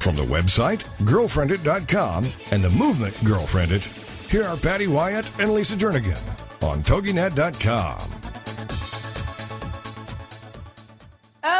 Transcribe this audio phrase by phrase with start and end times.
[0.00, 6.18] From the website, girlfriendit.com, and the movement Girlfriendit, here are Patty Wyatt and Lisa Jernigan
[6.62, 8.18] on TogiNet.com.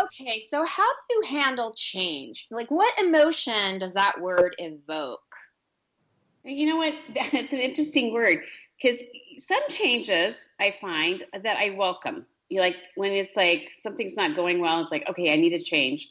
[0.04, 2.46] Okay, so how do you handle change?
[2.50, 5.20] Like, what emotion does that word evoke?
[6.44, 6.94] You know what?
[7.14, 8.42] That's an interesting word
[8.80, 8.98] because
[9.38, 12.26] some changes I find that I welcome.
[12.48, 15.62] You like when it's like something's not going well, it's like, okay, I need a
[15.62, 16.08] change.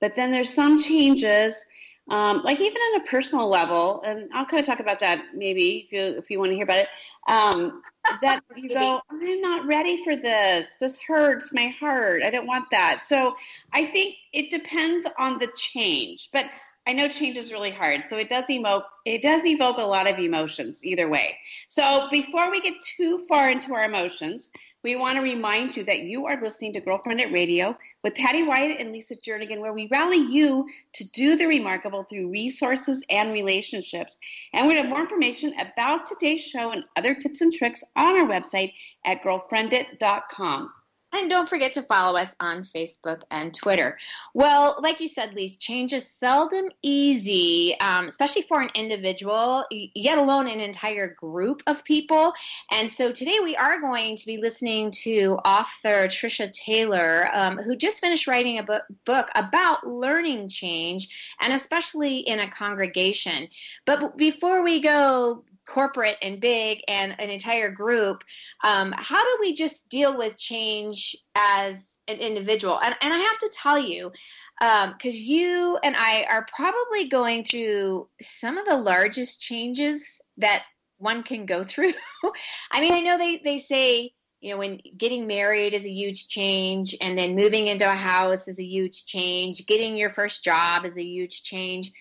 [0.00, 1.64] But then there's some changes,
[2.10, 5.84] um, like even on a personal level, and I'll kind of talk about that maybe
[5.86, 6.88] if you if you want to hear about it.
[7.26, 7.82] Um,
[8.22, 10.68] that you go, I'm not ready for this.
[10.80, 12.22] This hurts my heart.
[12.22, 13.04] I don't want that.
[13.04, 13.36] So
[13.72, 16.46] I think it depends on the change, but
[16.88, 18.04] I know change is really hard.
[18.06, 21.36] So it does evoke it does evoke a lot of emotions either way.
[21.68, 24.48] So before we get too far into our emotions,
[24.84, 28.80] we want to remind you that you are listening to Girlfriendit Radio with Patty Wyatt
[28.80, 34.18] and Lisa Jernigan, where we rally you to do the remarkable through resources and relationships.
[34.52, 38.26] And we have more information about today's show and other tips and tricks on our
[38.26, 38.72] website
[39.04, 40.70] at girlfriendit.com.
[41.10, 43.98] And don't forget to follow us on Facebook and Twitter.
[44.34, 50.18] Well, like you said, Lise, change is seldom easy, um, especially for an individual, yet
[50.18, 52.34] alone an entire group of people.
[52.70, 57.74] And so today we are going to be listening to author Trisha Taylor, um, who
[57.74, 63.48] just finished writing a book about learning change, and especially in a congregation.
[63.86, 68.22] But before we go corporate and big and an entire group
[68.64, 72.80] um, how do we just deal with change as an individual?
[72.80, 74.10] And, and i have to tell you
[74.58, 80.64] because um, you and i are probably going through some of the largest changes that
[80.96, 81.92] one can go through.
[82.70, 86.28] I mean i know they, they say you know when getting married is a huge
[86.28, 89.66] change and then moving into a house is a huge change.
[89.66, 91.92] Getting your first job is a huge change.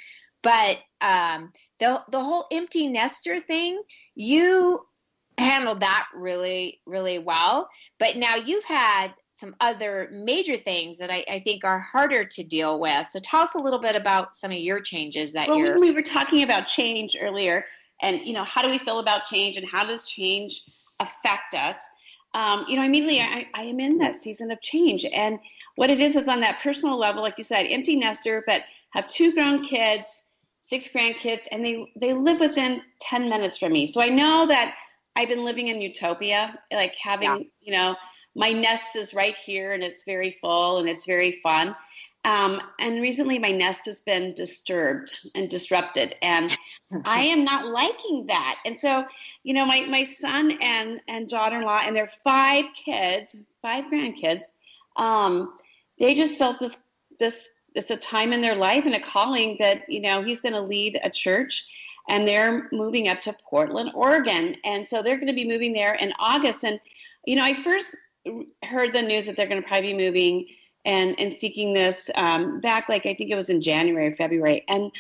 [0.44, 3.82] But um, the the whole empty nester thing,
[4.16, 4.86] you
[5.38, 7.70] handled that really really well.
[8.00, 12.44] But now you've had some other major things that I, I, think are harder to
[12.44, 13.08] deal with.
[13.12, 15.80] So tell us a little bit about some of your changes that well, you're.
[15.80, 17.66] we were talking about change earlier,
[18.02, 20.62] and you know how do we feel about change, and how does change
[21.00, 21.78] affect us?
[22.34, 25.38] Um, you know, immediately I, I am in that season of change, and
[25.76, 29.08] what it is is on that personal level, like you said, empty nester, but have
[29.08, 30.24] two grown kids
[30.68, 33.88] six grandkids, and they they live within ten minutes from me.
[33.88, 34.76] So I know that
[35.16, 37.44] I've been living in utopia, like having yeah.
[37.62, 37.96] you know
[38.36, 41.76] my nest is right here, and it's very full and it's very fun.
[42.26, 46.56] Um, and recently, my nest has been disturbed and disrupted, and
[47.06, 48.58] I am not liking that.
[48.66, 49.06] And so,
[49.44, 54.44] you know, my my son and and daughter-in-law and their five kids, five grandkids,
[54.98, 55.54] um,
[55.98, 56.78] they just felt this
[57.20, 60.54] this it's a time in their life and a calling that you know he's going
[60.54, 61.66] to lead a church
[62.10, 64.56] and they're moving up to portland oregon.
[64.64, 66.64] And so they're going to be moving there in august.
[66.64, 66.80] And
[67.26, 67.96] you know i first
[68.64, 70.48] heard the news that they're going to probably be moving
[70.86, 74.64] and and seeking this um, back like i think it was in january or february.
[74.68, 74.92] And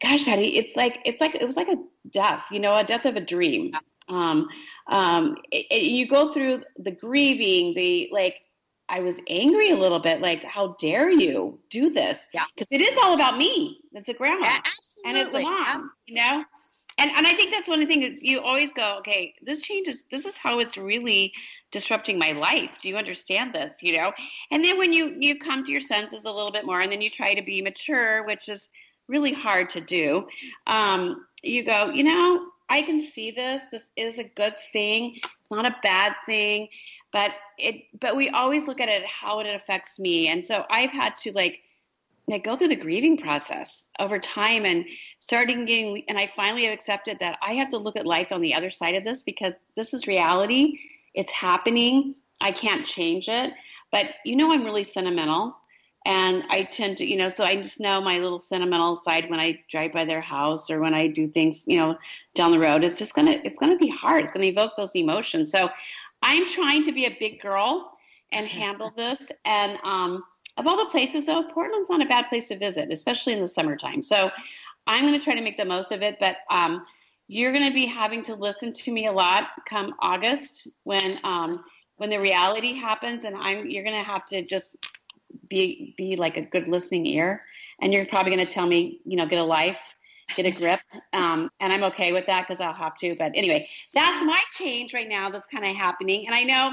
[0.00, 1.76] gosh patty it's like it's like it was like a
[2.10, 3.72] death you know a death of a dream.
[4.08, 4.48] Um,
[4.88, 8.42] um, it, it, you go through the grieving the like
[8.88, 12.28] I was angry a little bit, like, how dare you do this?
[12.34, 12.44] Yeah.
[12.54, 13.80] Because it is all about me.
[13.92, 14.46] It's a grandma.
[14.46, 14.60] Yeah,
[15.06, 16.44] and it's a mom, you know?
[16.98, 20.04] And and I think that's one of the things you always go, okay, this changes
[20.10, 21.32] this is how it's really
[21.70, 22.78] disrupting my life.
[22.80, 23.72] Do you understand this?
[23.80, 24.12] You know?
[24.50, 27.00] And then when you you come to your senses a little bit more and then
[27.00, 28.68] you try to be mature, which is
[29.08, 30.26] really hard to do,
[30.66, 33.62] um, you go, you know, I can see this.
[33.70, 35.18] This is a good thing.
[35.52, 36.68] Not a bad thing
[37.12, 40.28] but it but we always look at it how it affects me.
[40.28, 41.62] And so i've had to like
[42.28, 44.84] like go through the grieving process over time and
[45.18, 48.40] starting getting and i finally have accepted that i have to look at life on
[48.40, 50.78] the other side of this because this is reality.
[51.14, 52.14] It's happening.
[52.40, 53.52] I can't change it.
[53.90, 55.56] But you know i'm really sentimental
[56.04, 59.38] and i tend to you know so i just know my little sentimental side when
[59.38, 61.96] i drive by their house or when i do things you know
[62.34, 65.50] down the road it's just gonna it's gonna be hard it's gonna evoke those emotions
[65.50, 65.68] so
[66.22, 67.92] I'm trying to be a big girl
[68.30, 69.30] and handle this.
[69.44, 70.24] And um,
[70.56, 73.46] of all the places, though, Portland's not a bad place to visit, especially in the
[73.46, 74.02] summertime.
[74.02, 74.30] So
[74.86, 76.18] I'm to try to make the most of it.
[76.20, 76.86] But um,
[77.28, 81.64] you're to be having to listen to me a lot come August when um,
[81.96, 84.76] when the reality happens, and I'm you're to have to just
[85.52, 87.44] be be like a good listening ear,
[87.80, 89.80] and you're probably going to tell me, you know, get a life,
[90.34, 90.80] get a grip,
[91.12, 93.14] um, and I'm okay with that because I'll have to.
[93.16, 95.30] But anyway, that's my change right now.
[95.30, 96.72] That's kind of happening, and I know,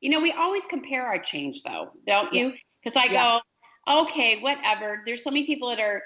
[0.00, 2.52] you know, we always compare our change though, don't you?
[2.82, 3.38] Because I Yeah.
[3.86, 5.02] go, okay, whatever.
[5.06, 6.02] There's so many people that are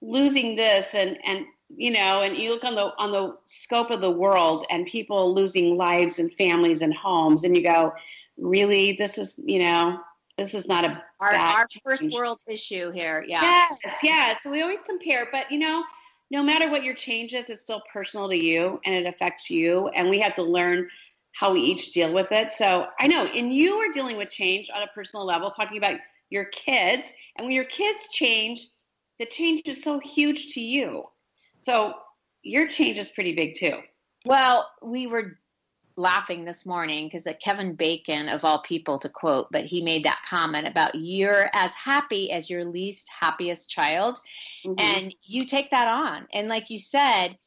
[0.00, 4.00] losing this and and you know and you look on the on the scope of
[4.00, 7.92] the world and people losing lives and families and homes and you go
[8.36, 9.98] really this is you know
[10.36, 12.14] this is not a Our, our first change.
[12.14, 13.24] world issue here.
[13.26, 13.42] Yeah.
[13.42, 15.82] yes yes So we always compare but you know
[16.30, 19.88] no matter what your change is it's still personal to you and it affects you
[19.88, 20.88] and we have to learn
[21.32, 24.70] how we each deal with it so i know and you are dealing with change
[24.74, 25.98] on a personal level talking about
[26.30, 28.66] your kids and when your kids change
[29.18, 31.04] the change is so huge to you
[31.64, 31.94] so
[32.42, 33.78] your change is pretty big too
[34.26, 35.38] Well, we were
[35.96, 40.24] laughing this morning because Kevin Bacon, of all people to quote, but he made that
[40.28, 44.18] comment about you're as happy as your least happiest child.
[44.64, 44.80] Mhm.
[44.80, 46.26] And you take that on.
[46.32, 47.38] And like you said,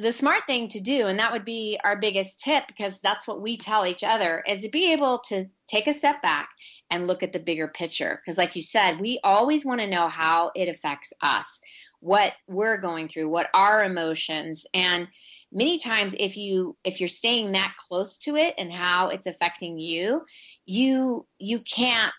[0.00, 3.42] the smart thing to do, and that would be our biggest tip because that's what
[3.42, 6.48] we tell each other, is to be able to take a step back
[6.90, 8.22] and look at the bigger picture.
[8.24, 11.60] Because, like you said, we always want to know how it affects us,
[12.00, 15.08] what we're going through, what our emotions, and
[15.52, 19.78] many times if you if you're staying that close to it and how it's affecting
[19.78, 20.24] you
[20.66, 22.12] you you can't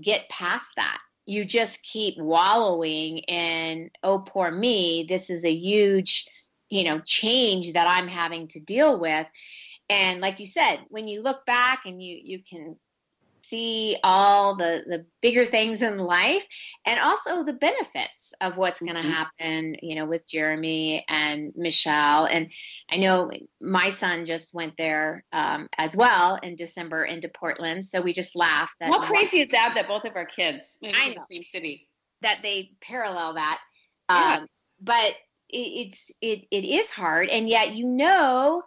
[0.00, 0.98] get past that.
[1.26, 6.26] You just keep wallowing in oh poor me this is a huge
[6.70, 9.26] you know change that i'm having to deal with.
[9.90, 12.76] And like you said when you look back and you you can
[13.48, 16.44] see all the the bigger things in life
[16.86, 19.12] and also the benefits of what's going to Mhm.
[19.12, 22.52] happen you know with jeremy and michelle and
[22.90, 23.30] i know
[23.60, 28.36] my son just went there um, as well in december into portland so we just
[28.36, 31.26] laughed that how crazy is that that both of our kids moved I to the
[31.30, 31.88] same city
[32.22, 33.60] that they parallel that.
[34.10, 34.40] Yes.
[34.40, 34.46] Um,
[34.80, 35.12] but
[35.48, 38.62] it, it's it it is hard, and yet you know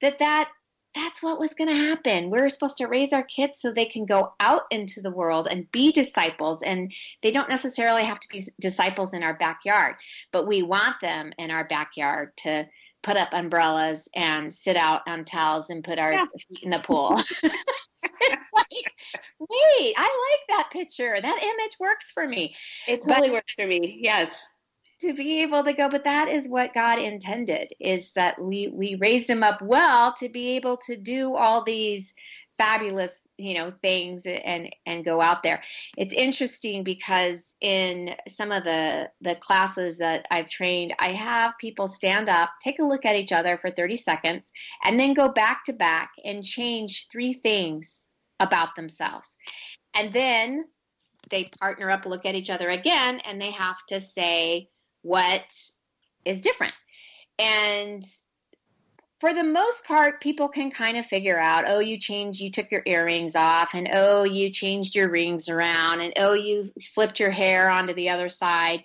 [0.00, 0.50] that that
[0.94, 2.30] that's what was going to happen.
[2.30, 5.70] We're supposed to raise our kids so they can go out into the world and
[5.72, 6.92] be disciples, and
[7.22, 9.96] they don't necessarily have to be disciples in our backyard,
[10.32, 12.66] but we want them in our backyard to
[13.02, 16.24] put up umbrellas and sit out on towels and put our Yeah.
[16.48, 17.18] feet in the pool.
[17.18, 17.32] it's
[18.54, 18.92] like,
[19.38, 21.14] wait, I like that picture.
[21.20, 22.54] That image works for me
[22.88, 24.44] it But- totally works for me yes
[25.06, 28.96] to be able to go but that is what god intended is that we we
[28.96, 32.14] raised him up well to be able to do all these
[32.56, 35.62] fabulous you know things and and go out there.
[35.96, 41.88] It's interesting because in some of the the classes that i've trained i have people
[41.88, 44.52] stand up take a look at each other for 30 seconds
[44.84, 48.08] and then go back to back and change three things
[48.40, 49.36] about themselves.
[49.94, 50.64] And then
[51.30, 54.68] they partner up look at each other again and they have to say
[55.04, 55.54] what
[56.24, 56.72] is different.
[57.38, 58.04] And
[59.20, 62.70] for the most part, people can kind of figure out, oh, you changed, you took
[62.70, 66.64] your earrings off, and oh, you changed your rings around, and oh, you
[66.94, 68.82] flipped your hair onto the other side.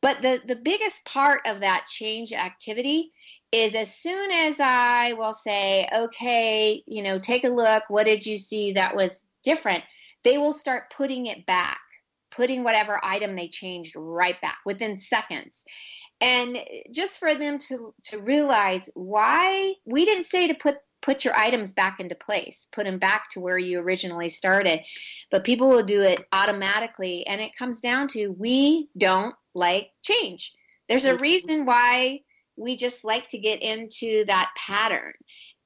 [0.00, 3.12] But the, the biggest part of that change activity
[3.52, 8.24] is as soon as I will say, okay, you know, take a look, what did
[8.24, 9.82] you see that was different?
[10.24, 11.80] They will start putting it back
[12.36, 15.64] putting whatever item they changed right back within seconds.
[16.20, 16.58] And
[16.92, 21.72] just for them to to realize why we didn't say to put put your items
[21.72, 24.80] back into place put them back to where you originally started.
[25.30, 30.54] But people will do it automatically and it comes down to we don't like change.
[30.88, 32.20] There's a reason why
[32.56, 35.12] we just like to get into that pattern.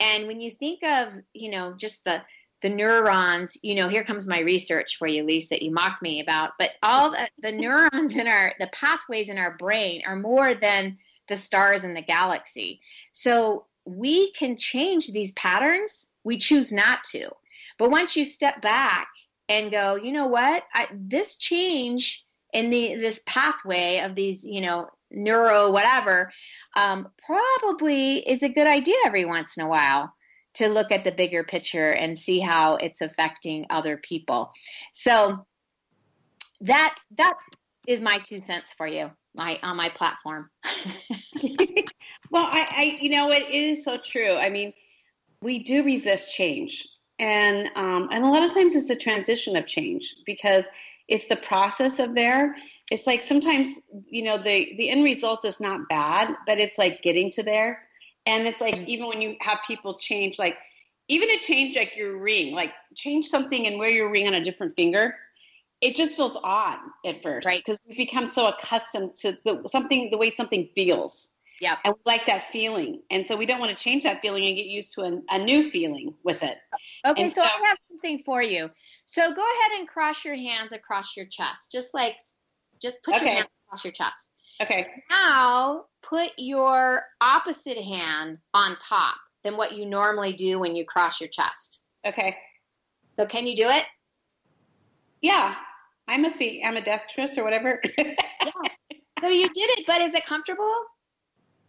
[0.01, 2.23] And when you think of you know just the
[2.63, 6.21] the neurons, you know, here comes my research for you, Lisa, that you mocked me
[6.21, 10.55] about, but all the, the neurons in our, the pathways in our brain are more
[10.55, 10.99] than
[11.29, 12.81] the stars in the galaxy.
[13.13, 16.11] So we can change these patterns.
[16.25, 17.31] We choose not to.
[17.79, 19.09] But once you step back
[19.49, 24.61] and go, you know what, I, this change in the this pathway of these, you
[24.61, 26.33] know, neuro whatever,
[26.77, 30.13] um, probably is a good idea every once in a while
[30.55, 34.53] to look at the bigger picture and see how it's affecting other people.
[34.93, 35.47] So
[36.63, 37.35] that that
[37.87, 40.51] is my two cents for you, my on my platform.
[42.31, 44.73] well I, I you know it is so true i mean
[45.43, 46.87] we do resist change
[47.19, 50.65] and um, and a lot of times it's a transition of change because
[51.09, 52.57] it's the process of there
[52.91, 53.69] it's like sometimes
[54.09, 57.83] you know the the end result is not bad but it's like getting to there
[58.27, 58.87] And it's like Mm.
[58.87, 60.57] even when you have people change, like
[61.09, 64.45] even to change like your ring, like change something and wear your ring on a
[64.45, 65.17] different finger,
[65.81, 67.59] it just feels odd at first, Right.
[67.65, 72.01] Because we become so accustomed to the, something, the way something feels, Yeah, and we
[72.05, 74.93] like that feeling, and so we don't want to change that feeling and get used
[74.95, 76.59] to a, a new feeling with it.
[77.07, 78.71] Okay, so, so- I have something for you.
[79.07, 82.17] So go ahead and cross your hands across your chest, just like,
[82.81, 83.25] just put Okay.
[83.27, 84.30] your hands across your chest.
[84.61, 84.87] Okay.
[85.11, 91.21] Now put your opposite hand on top than what you normally do when you cross
[91.21, 91.81] your chest.
[92.07, 92.37] Okay.
[93.19, 93.85] So can you do it?
[95.23, 95.55] Yeah.
[96.09, 97.81] I must be ambidextrous or whatever.
[97.99, 98.15] yeah.
[99.21, 100.75] So you did it, but is it comfortable?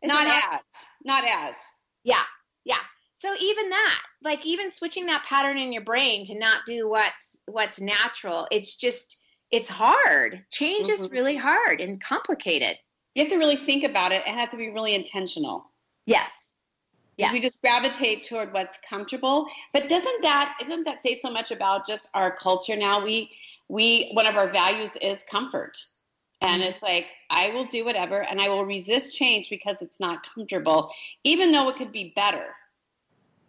[0.02, 0.62] Is it not as.
[1.04, 1.56] Not as.
[2.04, 2.24] Yeah,
[2.64, 2.80] yeah.
[3.20, 7.38] So even that, like even switching that pattern in your brain to not do what's
[7.46, 9.21] what's natural, it's just
[9.52, 10.46] it's hard.
[10.52, 11.12] Change is Mhm.
[11.12, 12.78] really hard and complicated.
[13.16, 15.72] You have to really think about it and have to be really intentional.
[16.06, 16.56] Yes.
[17.18, 17.32] Yeah.
[17.34, 19.48] We just gravitate toward what's comfortable.
[19.74, 23.04] But doesn't that doesn't that say so much about just our culture now?
[23.04, 23.32] We
[23.70, 25.78] we one of our values is comfort.
[26.42, 26.68] And Mhm.
[26.70, 30.92] it's like I will do whatever and I will resist change because it's not comfortable,
[31.24, 32.48] even though it could be better.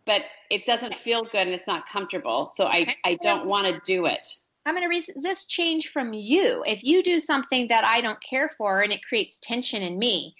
[0.06, 2.50] But it doesn't feel good and it's not comfortable.
[2.54, 4.26] So I, I don't want to do it.
[4.64, 6.62] I'm going to resist change from you.
[6.66, 10.34] If you do something that I don't care for and it creates tension in me,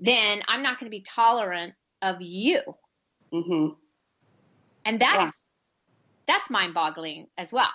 [0.00, 2.60] then I'm not going to be tolerant of you.
[3.32, 3.68] hmm
[4.84, 5.44] And that's
[6.26, 7.72] that's mind-boggling as well.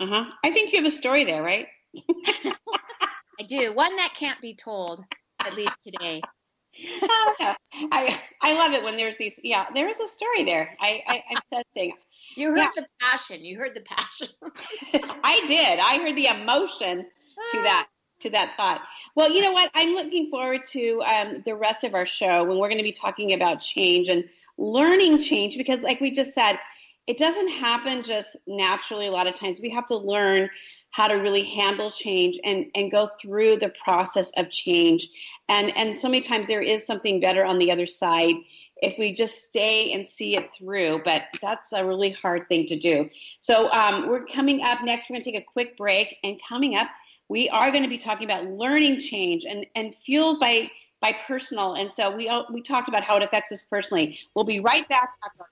[0.00, 0.24] Uh-huh.
[0.44, 1.68] I think you have a story there, right?
[2.26, 3.72] I do.
[3.72, 5.04] One that can't be told
[5.40, 6.20] at least today.
[7.92, 9.38] I I love it when there's these.
[9.42, 10.74] Yeah, there is a story there.
[10.80, 11.92] I, I I'm sensing.
[12.36, 12.70] You heard Yeah.
[12.76, 13.44] the passion.
[13.44, 14.28] You heard the passion.
[15.24, 15.78] I did.
[15.78, 17.06] I heard the emotion
[17.50, 17.88] to that
[18.20, 18.82] to that thought.
[19.16, 19.70] Well, you know what?
[19.74, 22.92] I'm looking forward to um, the rest of our show when we're going to be
[22.92, 24.24] talking about change and
[24.58, 26.58] learning change because, like we just said,
[27.06, 29.08] it doesn't happen just naturally.
[29.08, 30.48] A lot of times, we have to learn
[30.90, 35.08] how to really handle change and and go through the process of change.
[35.48, 38.34] And and so many times there is something better on the other side
[38.82, 41.00] if we just stay and see it through.
[41.04, 43.08] But that's a really hard thing to do.
[43.40, 45.08] So um, we're coming up next.
[45.08, 46.88] We're going to take a quick break, and coming up,
[47.28, 50.70] we are going to be talking about learning change and and fueled by
[51.00, 51.74] by personal.
[51.74, 54.18] And so we we talked about how it affects us personally.
[54.34, 55.51] We'll be right back after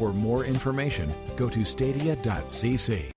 [0.00, 3.10] For more information, go to stadia.cc.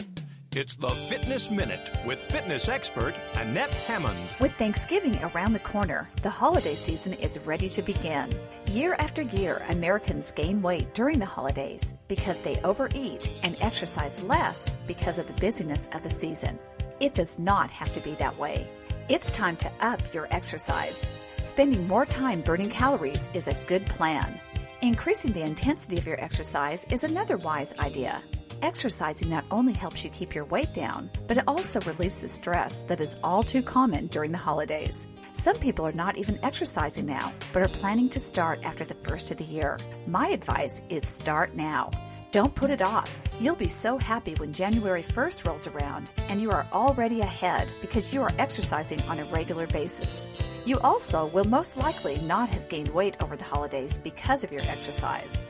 [0.53, 4.19] It's the Fitness Minute with fitness expert Annette Hammond.
[4.41, 8.33] With Thanksgiving around the corner, the holiday season is ready to begin.
[8.69, 14.75] Year after year, Americans gain weight during the holidays because they overeat and exercise less
[14.85, 16.59] because of the busyness of the season.
[16.99, 18.69] It does not have to be that way.
[19.07, 21.07] It's time to up your exercise.
[21.39, 24.37] Spending more time burning calories is a good plan.
[24.83, 28.21] Increasing the intensity of your exercise is another wise idea.
[28.61, 32.81] Exercising not only helps you keep your weight down, but it also relieves the stress
[32.89, 35.07] that is all too common during the holidays.
[35.31, 39.31] Some people are not even exercising now, but are planning to start after the first
[39.31, 39.79] of the year.
[40.05, 41.89] My advice is start now.
[42.33, 43.09] Don't put it off.
[43.39, 48.13] You'll be so happy when January 1st rolls around and you are already ahead because
[48.13, 50.27] you are exercising on a regular basis.
[50.65, 54.61] You also will most likely not have gained weight over the holidays because of your
[54.61, 55.41] exercise.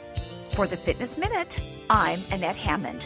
[0.55, 3.05] For the Fitness Minute, I'm Annette Hammond.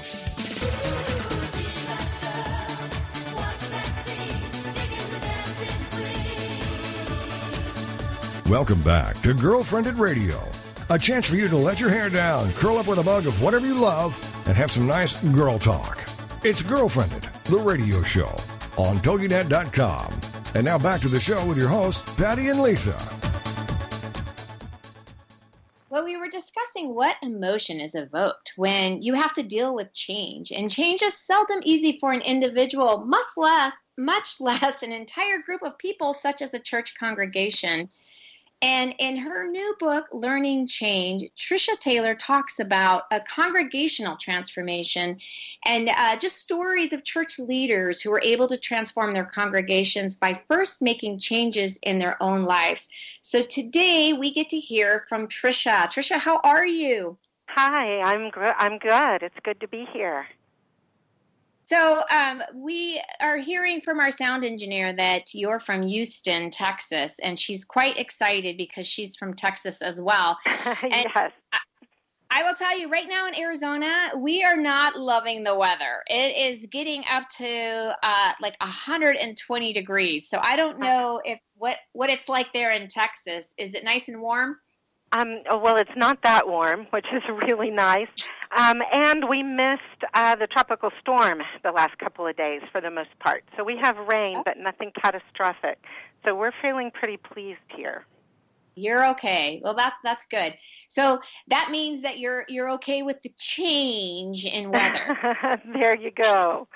[8.49, 10.41] Welcome back to Girlfriendit Radio.
[10.89, 13.41] a chance for you to let your hair down, curl up with a mug of
[13.41, 14.15] whatever you love,
[14.47, 16.05] and have some nice girl talk.
[16.45, 18.33] It's Girlfriendit, the radio show
[18.77, 20.26] on TogiNet.com.
[20.53, 22.97] And now back to the show with your hosts, Patty and Lisa.
[25.89, 30.51] Well, we were discussing what emotion is evoked when you have to deal with change,
[30.51, 35.63] and change is seldom easy for an individual, much less, much less an entire group
[35.63, 37.89] of people, such as a church congregation.
[38.61, 45.19] And in her new book, Learning Change, Trisha Taylor talks about a congregational transformation
[45.63, 50.41] and uh, just stories of church leaders who were able to transform their congregations by
[50.47, 52.89] first making changes in their own lives.
[53.21, 55.85] So today we get to hear from Trisha.
[55.91, 57.15] Trisha, how are you?
[57.49, 58.53] Hi, I'm good.
[58.57, 59.21] I'm good.
[59.21, 60.25] It's good to be here.
[61.67, 67.37] So um, we are hearing from our sound engineer that you're from Houston, Texas, and
[67.37, 70.37] she's quite excited because she's from Texas as well.
[70.45, 71.33] yes.
[72.29, 76.03] I will tell you right now in Arizona, we are not loving the weather.
[76.07, 80.29] It is getting up to uh, like 120 degrees.
[80.29, 83.45] So I don't know if what what it's like there in Texas.
[83.57, 84.57] Is it nice and warm?
[85.17, 88.07] Um, oh, well, it's not that warm, which is really nice.
[88.55, 92.91] Um, and we missed uh, the tropical storm the last couple of days for the
[92.91, 93.43] most part.
[93.55, 95.79] So we have rain, but nothing catastrophic.
[96.25, 98.05] So we're feeling pretty pleased here.
[98.75, 99.59] You're okay.
[99.63, 100.55] Well, that's that's good.
[100.87, 105.17] So that means that you're you're okay with the change in weather.
[105.79, 106.67] there you go.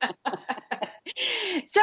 [0.02, 1.80] so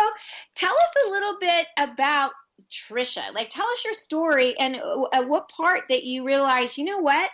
[0.56, 2.32] tell us a little bit about
[2.72, 3.34] Trisha.
[3.34, 7.00] Like, tell us your story and uh, at what part that you realize, you know
[7.00, 7.30] what,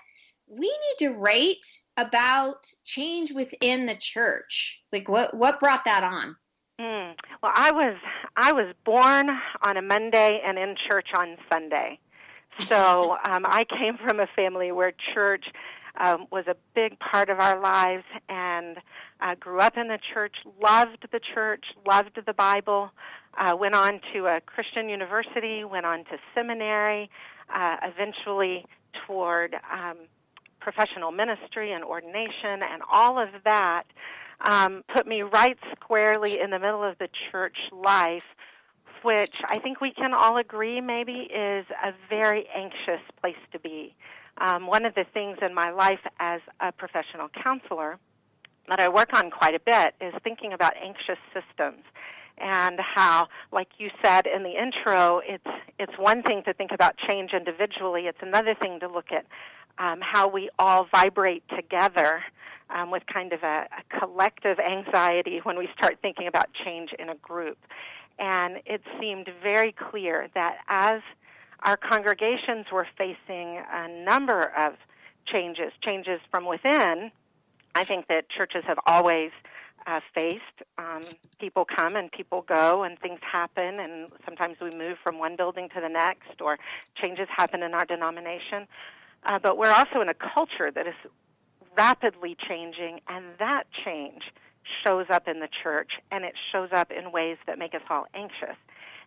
[0.47, 1.65] we need to write
[1.97, 4.81] about change within the church.
[4.91, 6.35] Like, what what brought that on?
[6.79, 7.13] Mm.
[7.41, 7.95] Well, I was
[8.35, 9.29] I was born
[9.65, 11.99] on a Monday and in church on Sunday.
[12.67, 15.45] So um, I came from a family where church
[15.99, 18.77] um, was a big part of our lives, and
[19.21, 22.91] uh, grew up in the church, loved the church, loved the Bible.
[23.35, 27.09] Uh, went on to a Christian university, went on to seminary,
[27.53, 28.65] uh, eventually
[29.07, 29.97] toward um,
[30.59, 33.83] professional ministry and ordination, and all of that
[34.41, 38.25] um, put me right squarely in the middle of the church life,
[39.03, 43.95] which I think we can all agree maybe is a very anxious place to be.
[44.37, 47.97] Um, one of the things in my life as a professional counselor
[48.67, 51.83] that I work on quite a bit is thinking about anxious systems
[52.37, 55.43] and how, like you said in the intro, it's
[55.77, 58.03] it's one thing to think about change individually.
[58.07, 59.25] It's another thing to look at
[59.77, 62.23] um, how we all vibrate together
[62.69, 67.09] um, with kind of a, a collective anxiety when we start thinking about change in
[67.09, 67.57] a group.
[68.19, 71.01] And it seemed very clear that as
[71.63, 74.73] our congregations were facing a number of
[75.25, 77.11] changes, changes from within,
[77.75, 79.31] I think that churches have always
[79.87, 80.61] uh, faced.
[80.77, 81.01] Um,
[81.39, 85.69] people come and people go, and things happen, and sometimes we move from one building
[85.69, 86.57] to the next, or
[86.95, 88.67] changes happen in our denomination.
[89.25, 90.95] Uh, but we're also in a culture that is
[91.77, 94.23] rapidly changing, and that change
[94.85, 98.05] shows up in the church, and it shows up in ways that make us all
[98.13, 98.55] anxious.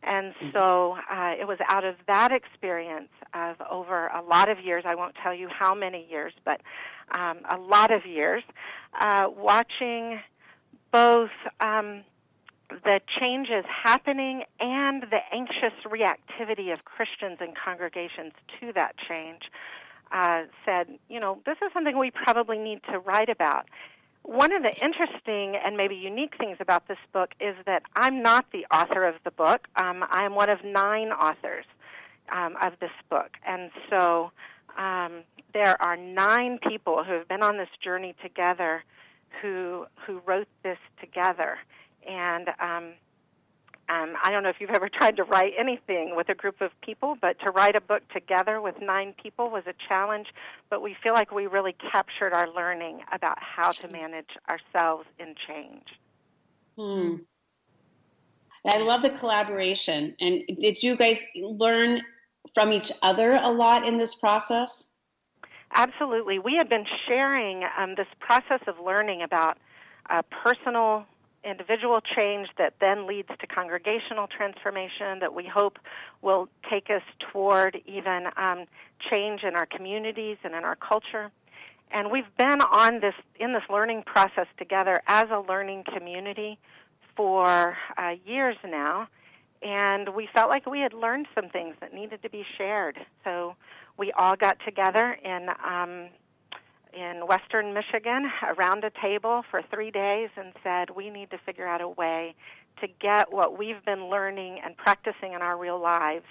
[0.06, 4.84] And so uh, it was out of that experience of over a lot of years,
[4.86, 6.60] I won't tell you how many years, but
[7.10, 8.44] um, a lot of years,
[8.98, 10.20] uh, watching
[10.92, 12.04] both um,
[12.70, 19.42] the changes happening and the anxious reactivity of Christians and congregations to that change,
[20.12, 23.66] uh, said, you know, this is something we probably need to write about.
[24.26, 28.46] One of the interesting and maybe unique things about this book is that I'm not
[28.50, 29.68] the author of the book.
[29.76, 31.64] Um, I'm one of nine authors
[32.32, 33.30] um, of this book.
[33.46, 34.32] And so
[34.76, 35.22] um,
[35.54, 38.82] there are nine people who have been on this journey together
[39.40, 41.58] who, who wrote this together.
[42.04, 42.48] And
[43.88, 46.70] um, I don't know if you've ever tried to write anything with a group of
[46.82, 50.28] people, but to write a book together with nine people was a challenge.
[50.70, 55.34] But we feel like we really captured our learning about how to manage ourselves in
[55.46, 55.84] change.
[56.76, 57.16] Hmm.
[58.66, 60.14] I love the collaboration.
[60.20, 62.02] And did you guys learn
[62.54, 64.88] from each other a lot in this process?
[65.74, 66.38] Absolutely.
[66.38, 69.58] We had been sharing um, this process of learning about
[70.10, 71.04] uh, personal,
[71.46, 75.78] individual change that then leads to congregational transformation that we hope
[76.22, 78.64] will take us toward even um,
[79.10, 81.30] change in our communities and in our culture.
[81.90, 86.58] And we've been on this in this learning process together as a learning community
[87.16, 89.08] for uh, years now,
[89.62, 92.98] and we felt like we had learned some things that needed to be shared.
[93.24, 93.54] So
[93.96, 96.08] we all got together in um,
[96.96, 101.66] in Western Michigan around a table for three days and said, we need to figure
[101.66, 102.34] out a way
[102.80, 106.24] to get what we've been learning and practicing in our real lives.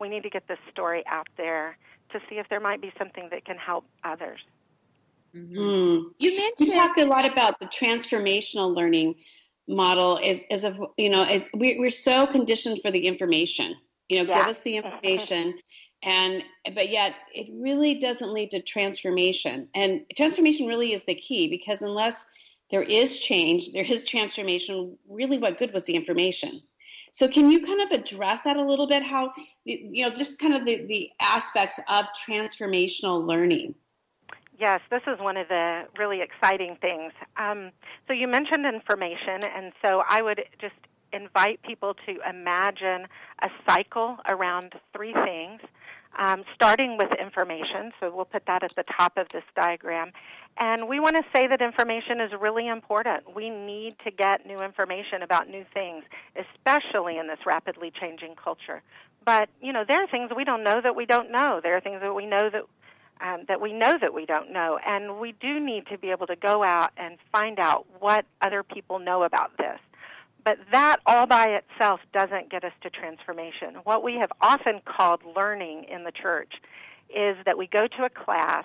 [0.00, 1.76] We need to get this story out there
[2.10, 4.40] to see if there might be something that can help others.
[5.34, 6.04] Mm.
[6.18, 9.14] You You mentioned talk a lot about the transformational learning
[9.68, 13.76] model is is of you know it's, we, we're so conditioned for the information
[14.08, 14.38] you know Yeah.
[14.38, 15.54] give us the information
[16.02, 16.42] and
[16.74, 19.68] but yet it really doesn't lead to transformation.
[19.74, 22.26] And transformation really is the key because unless
[22.70, 26.62] there is change there is transformation really what good was the information.
[27.12, 29.02] So can you kind of address that a little bit?
[29.02, 29.32] How
[29.64, 33.74] you know just kind of the, the aspects of transformational learning?
[34.58, 37.12] Yes, this is one of the really exciting things.
[37.36, 37.70] Um,
[38.08, 40.74] so you mentioned information, and so I would just
[41.12, 43.06] invite people to imagine
[43.42, 45.60] a cycle around three things,
[46.18, 47.92] um, starting with information.
[48.00, 50.12] So we'll put that at the top of this diagram.
[50.60, 53.34] And we want to say that information is really important.
[53.34, 58.82] We need to get new information about new things, especially in this rapidly changing culture.
[59.24, 61.60] But, you know, there are things we don't know that we don't know.
[61.62, 62.62] There are things that we know that
[63.20, 64.78] um, that we know that we don't know.
[64.86, 68.62] And we do need to be able to go out and find out what other
[68.62, 69.80] people know about this.
[70.48, 73.74] But that all by itself doesn't get us to transformation.
[73.84, 76.54] What we have often called learning in the church
[77.10, 78.64] is that we go to a class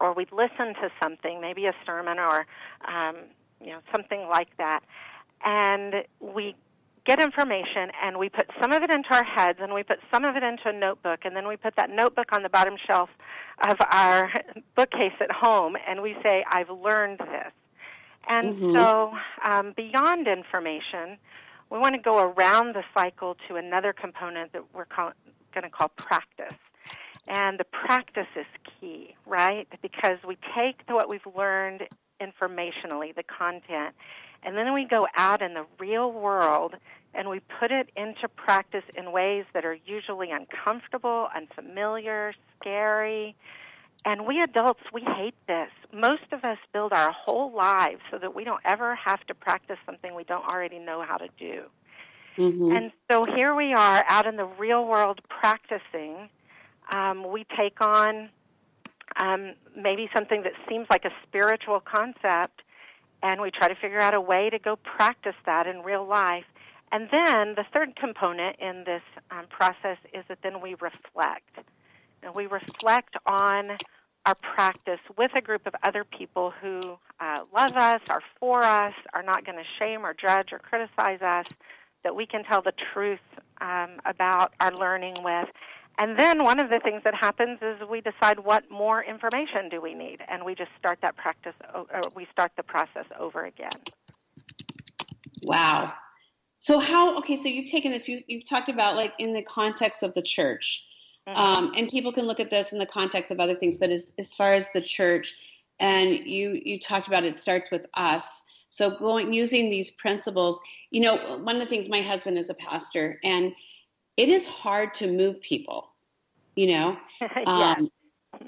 [0.00, 2.46] or we listen to something, maybe a sermon or
[2.90, 3.16] um,
[3.60, 4.84] you know something like that,
[5.44, 6.54] and we
[7.04, 10.24] get information and we put some of it into our heads and we put some
[10.24, 13.10] of it into a notebook and then we put that notebook on the bottom shelf
[13.68, 14.32] of our
[14.74, 17.52] bookcase at home and we say i've learned this
[18.28, 18.74] and Mhm.
[18.76, 19.12] so
[19.42, 21.18] um, beyond information
[21.70, 25.12] we want to go around the cycle to another component that we're call,
[25.52, 26.54] going to call practice
[27.28, 31.88] and the practice is key right because we take what we've learned
[32.20, 33.94] informationally the content
[34.42, 36.76] and then we go out in the real world
[37.14, 43.34] and we put it into practice in ways that are usually uncomfortable, unfamiliar, scary.
[44.06, 45.70] And we adults, we hate this.
[45.92, 49.78] Most of us build our whole lives so that we don't ever have to practice
[49.84, 51.64] something we don't already know how to do.
[52.36, 52.76] Mhm.
[52.76, 56.30] And so here we are out in the real world practicing.
[56.94, 58.30] Um, we take on
[59.16, 62.62] um, maybe something that seems like a spiritual concept,
[63.22, 66.44] and we try to figure out a way to go practice that in real life.
[66.92, 71.58] And then the third component in this um, process is that then we reflect.
[72.22, 73.78] And we reflect on
[74.26, 76.80] our practice with a group of other people who
[77.20, 81.22] uh, love us, are for us, are not going to shame or judge or criticize
[81.22, 81.46] us,
[82.02, 83.20] that we can tell the truth
[83.60, 85.48] um, about our learning with.
[85.98, 89.80] And then one of the things that happens is we decide what more information do
[89.80, 93.70] we need, and we just start that practice, or we start the process over again.
[95.44, 95.94] Wow.
[96.58, 97.16] So how?
[97.18, 98.08] Okay, so you've taken this.
[98.08, 100.84] You, you've talked about like in the context of the church,
[101.26, 103.78] um, and people can look at this in the context of other things.
[103.78, 105.34] But as as far as the church,
[105.80, 108.42] and you you talked about it starts with us.
[108.70, 110.60] So going using these principles.
[110.90, 113.52] You know, one of the things my husband is a pastor, and
[114.16, 115.88] it is hard to move people.
[116.54, 116.96] You know,
[117.46, 117.90] um,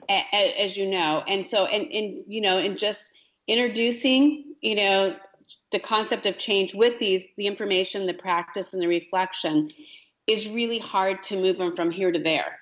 [0.08, 3.12] a, a, as you know, and so and and you know, and just
[3.48, 5.16] introducing, you know,
[5.72, 9.70] the concept of change with these, the information, the practice, and the reflection,
[10.26, 12.58] is really hard to move them from here to there.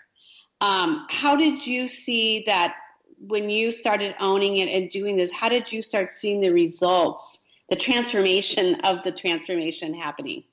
[0.60, 2.76] Um, how did you see that
[3.18, 5.32] when you started owning it and doing this?
[5.32, 10.44] How did you start seeing the results, the transformation of the transformation happening?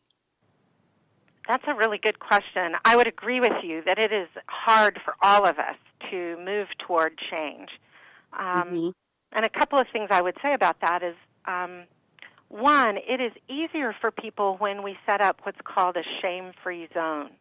[1.47, 2.75] That's a really good question.
[2.85, 5.75] I would agree with you that it is hard for all of us
[6.09, 7.69] to move toward change.
[8.33, 8.93] Um, Mhm.
[9.35, 11.83] And a couple of things I would say about that is um,
[12.49, 16.87] one, it is easier for people when we set up what's called a shame free
[16.93, 17.31] zone.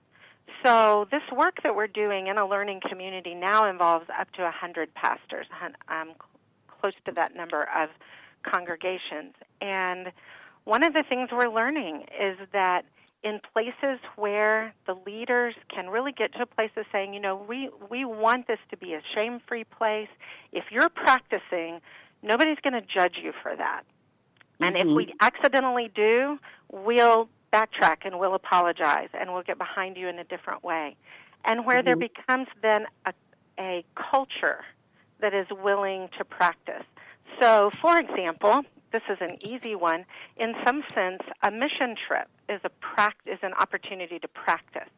[0.64, 4.94] So, this work that we're doing in a learning community now involves up to 100
[4.94, 5.46] pastors,
[5.88, 6.12] um,
[6.68, 7.90] close to that number of
[8.42, 9.34] congregations.
[9.60, 10.12] And
[10.64, 12.84] one of the things we're learning is that
[13.22, 17.36] in places where the leaders can really get to a place of saying, you know,
[17.36, 20.08] we, we want this to be a shame free place.
[20.52, 21.80] If you're practicing,
[22.22, 23.82] nobody's going to judge you for that.
[24.60, 26.38] And if we accidentally do,
[26.70, 30.96] we'll backtrack and we'll apologize and we'll get behind you in a different way.
[31.44, 32.00] And where there Mhm.
[32.00, 33.12] becomes then a,
[33.58, 34.64] a culture
[35.20, 36.84] that is willing to practice.
[37.40, 38.62] So, for example,
[38.92, 40.04] this is an easy one.
[40.36, 44.88] In some sense, a mission trip is a pract- is an opportunity to practice.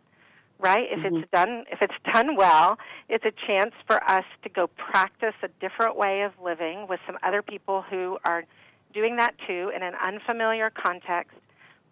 [0.60, 0.86] right?
[0.90, 5.34] If it's done if it's done well, it's a chance for us to go practice
[5.42, 8.44] a different way of living with some other people who are
[8.92, 11.36] doing that too in an unfamiliar context.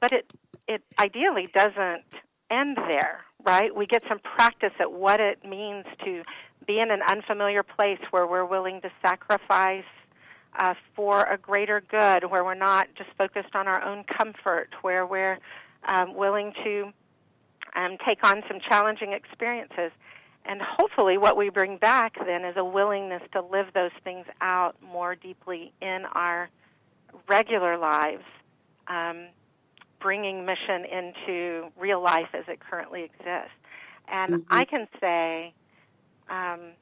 [0.03, 0.33] But it
[0.67, 2.03] it ideally doesn't
[2.51, 3.75] end there, right?
[3.75, 6.25] We get some practice at what it means to
[6.67, 9.85] be in an unfamiliar place where we're willing to sacrifice
[10.59, 15.07] uh, for a greater good, where we're not just focused on our own comfort, where
[15.07, 15.39] we're
[15.85, 16.93] um, willing to
[17.77, 19.93] um, take on some challenging experiences.
[20.45, 24.75] And hopefully, what we bring back then is a willingness to live those things out
[24.83, 26.51] more deeply in our
[27.29, 28.25] regular lives,
[28.89, 29.29] um,
[30.03, 33.57] bringing mission into real life as it currently exists.
[34.09, 35.55] And I can say,
[36.29, 36.73] um,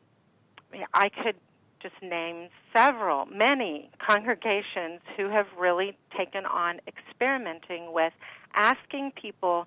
[0.95, 1.37] I could
[1.81, 8.13] just name several, many congregations who have really taken on experimenting with
[8.55, 9.67] asking people,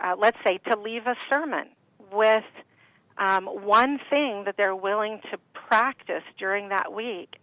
[0.00, 1.68] uh, let's say, to leave a sermon
[2.12, 2.44] with
[3.18, 7.36] um, one thing that they're willing to practice during that week,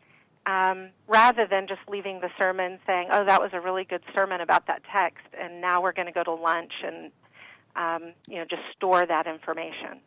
[0.46, 4.42] um, rather than just leaving the sermon saying, "Oh, that was a really good sermon
[4.42, 7.12] about that text," and now we're going to go to lunch and
[7.76, 10.00] um, you know just store that information.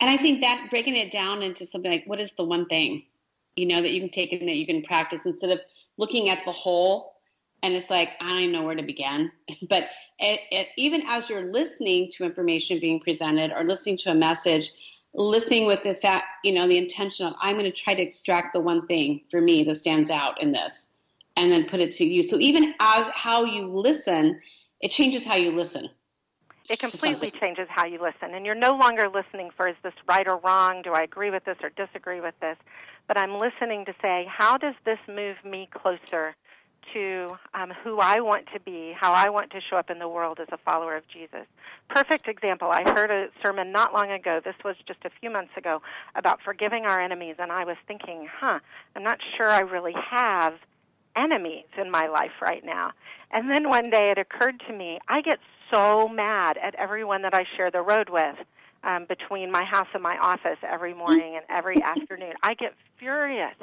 [0.00, 3.04] And I think that breaking it down into something like what is the one thing,
[3.56, 5.60] you know, that you can take and that you can practice instead of
[5.96, 7.14] looking at the whole
[7.62, 9.30] and it's like I don't even know where to begin.
[9.68, 14.14] but it, it, even as you're listening to information being presented or listening to a
[14.14, 14.72] message,
[15.14, 18.52] listening with the fact, you know, the intention of I'm going to try to extract
[18.52, 20.88] the one thing for me that stands out in this,
[21.36, 22.22] and then put it to you.
[22.22, 24.40] So even as how you listen,
[24.80, 25.88] it changes how you listen.
[26.68, 28.34] It completely changes how you listen.
[28.34, 30.82] And you're no longer listening for is this right or wrong?
[30.82, 32.58] Do I agree with this or disagree with this?
[33.06, 36.34] But I'm listening to say, how does this move me closer
[36.94, 40.08] to um, who I want to be, how I want to show up in the
[40.08, 41.46] world as a follower of Jesus?
[41.88, 42.70] Perfect example.
[42.70, 45.82] I heard a sermon not long ago, this was just a few months ago,
[46.14, 47.36] about forgiving our enemies.
[47.38, 48.60] And I was thinking, huh,
[48.96, 50.54] I'm not sure I really have
[51.16, 52.92] enemies in my life right now.
[53.30, 55.38] And then one day it occurred to me, I get
[55.72, 58.36] so mad at everyone that I share the road with
[58.84, 62.34] um, between my house and my office every morning and every afternoon.
[62.42, 63.54] I get furious.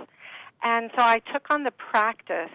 [0.63, 2.51] And so I took on the practice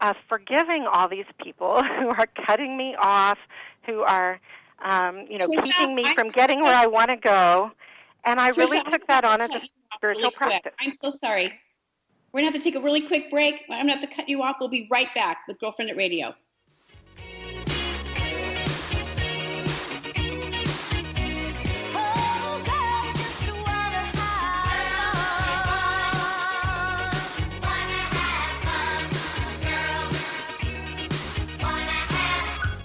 [0.00, 3.38] of forgiving all these people who are cutting me off,
[3.86, 4.40] who are,
[4.84, 7.72] um, you know, Trisha, keeping me I- from getting where I want to go.
[8.24, 9.60] And I Trisha, really took that on as a
[9.94, 10.72] spiritual really practice.
[10.80, 11.52] I'm so sorry.
[12.32, 13.60] We're gonna have to take a really quick break.
[13.70, 14.56] I'm gonna have to cut you off.
[14.58, 16.34] We'll be right back with Girlfriendit Radio.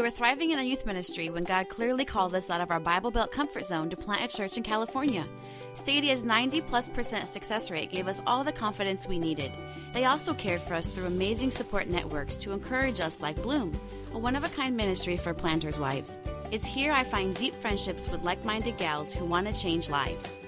[0.00, 2.80] We were thriving in a youth ministry when God clearly called us out of our
[2.80, 5.26] Bible Belt comfort zone to plant a church in California.
[5.74, 9.52] Stadia's 90 plus percent success rate gave us all the confidence we needed.
[9.92, 13.78] They also cared for us through amazing support networks to encourage us, like Bloom,
[14.14, 16.18] a one of a kind ministry for planters' wives.
[16.50, 20.40] It's here I find deep friendships with like minded gals who want to change lives.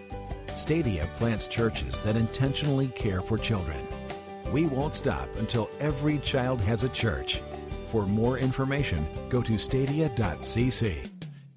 [0.56, 3.86] Stadia plants churches that intentionally care for children.
[4.50, 7.42] We won't stop until every child has a church.
[7.92, 11.10] For more information, go to stadia.cc.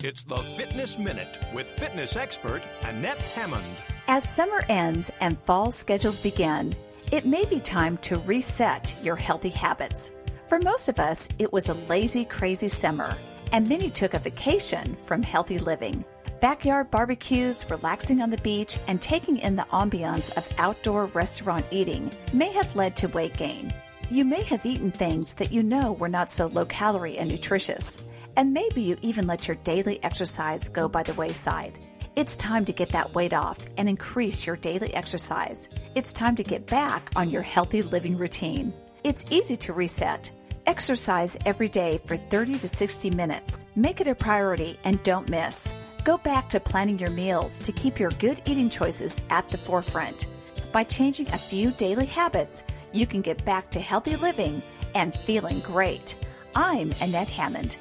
[0.03, 3.63] It's the Fitness Minute with fitness expert Annette Hammond.
[4.09, 6.75] As summer ends and fall schedules begin,
[7.09, 10.11] it may be time to reset your healthy habits.
[10.47, 13.15] For most of us, it was a lazy, crazy summer,
[13.53, 16.03] and many took a vacation from healthy living.
[16.41, 22.11] Backyard barbecues, relaxing on the beach, and taking in the ambiance of outdoor restaurant eating
[22.33, 23.73] may have led to weight gain.
[24.11, 27.97] You may have eaten things that you know were not so low calorie and nutritious,
[28.35, 31.79] and maybe you even let your daily exercise go by the wayside.
[32.15, 35.67] It's time to get that weight off and increase your daily exercise.
[35.95, 38.73] It's time to get back on your healthy living routine.
[39.03, 40.29] It's easy to reset.
[40.67, 43.65] Exercise every day for 30 to 60 minutes.
[43.75, 45.73] Make it a priority and don't miss.
[46.03, 50.27] Go back to planning your meals to keep your good eating choices at the forefront.
[50.71, 52.63] By changing a few daily habits,
[52.95, 54.61] you can get back to healthy living
[54.93, 56.15] and feeling great.
[56.55, 57.75] I'm Annette Hammond.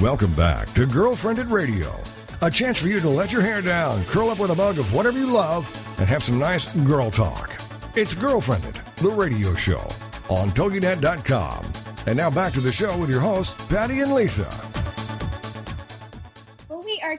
[0.00, 1.94] Welcome back to Girlfriendit Radio.
[2.40, 4.94] A chance for you to let your hair down, curl up with a mug of
[4.94, 7.60] whatever you love, and have some nice girl talk.
[7.94, 9.86] It's Girlfriendit, the radio show
[10.30, 11.72] on TogiNet.com.
[12.06, 14.69] And now back to the show with your hosts, Patty and Lisa.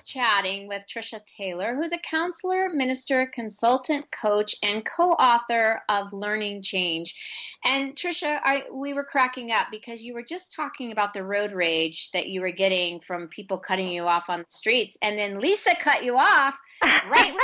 [0.01, 5.81] Well, we are chatting with Trisha Taylor, who's a counselor, minister, consultant, coach, and co-author
[5.89, 7.15] of Learning Change.
[7.63, 11.51] And Trisha, I, we were cracking up because you were just talking about the road
[11.51, 15.39] rage that you were getting from people cutting you off on the streets, and then
[15.39, 16.57] Lisa cut you off
[17.09, 17.33] right.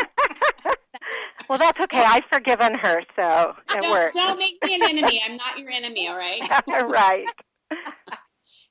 [1.50, 2.04] Well, that's okay.
[2.04, 4.16] I've forgiven her, so it Don't, worked.
[4.16, 5.24] don't make me an enemy.
[5.26, 6.42] I'm not your enemy, all right?
[6.68, 7.26] right.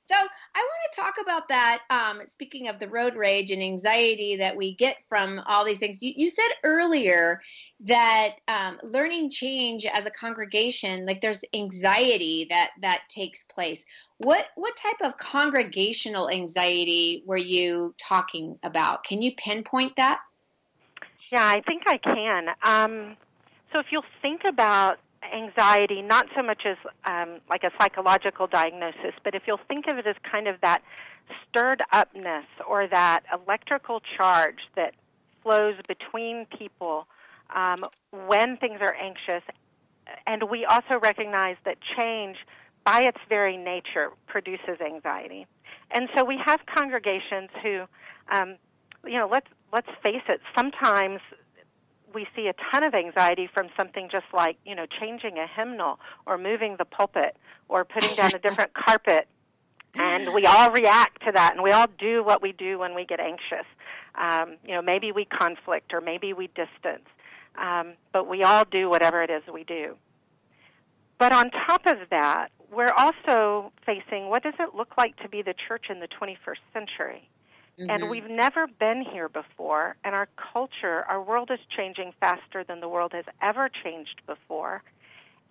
[0.09, 0.19] So I
[0.59, 1.81] want to talk about that.
[1.89, 6.01] Um, speaking of the road rage and anxiety that we get from all these things,
[6.01, 7.41] you, you said earlier
[7.81, 13.85] that um, learning change as a congregation, like there's anxiety that that takes place.
[14.19, 19.03] What what type of congregational anxiety were you talking about?
[19.03, 20.19] Can you pinpoint that?
[21.31, 22.47] Yeah, I think I can.
[22.63, 23.17] Um,
[23.73, 24.99] so if you'll think about
[25.33, 29.97] anxiety, not so much as um, like a psychological diagnosis, but if you'll think of
[29.97, 30.81] it as kind of that
[31.47, 34.93] stirred upness or that electrical charge that
[35.43, 37.07] flows between people
[37.55, 37.77] um,
[38.27, 39.43] when things are anxious,
[40.25, 42.37] and we also recognize that change,
[42.85, 45.45] by its very nature, produces anxiety.
[45.91, 47.83] And so we have congregations who,
[48.31, 48.55] um,
[49.05, 50.39] you know, let's let's face it.
[50.57, 51.19] Sometimes
[52.13, 55.99] we see a ton of anxiety from something just like you know changing a hymnal
[56.25, 57.37] or moving the pulpit
[57.69, 59.27] or putting down a different carpet.
[59.95, 63.05] And we all react to that and we all do what we do when we
[63.05, 63.65] get anxious.
[64.15, 67.07] Um, you know maybe we conflict or maybe we distance
[67.57, 69.95] um, but we all do whatever it is we do.
[71.17, 75.41] But on top of that we're also facing what does it look like to be
[75.41, 77.29] the church in the 21st century
[77.79, 78.09] and Mhm.
[78.09, 82.89] we've never been here before, and our culture, our world is changing faster than the
[82.89, 84.83] world has ever changed before.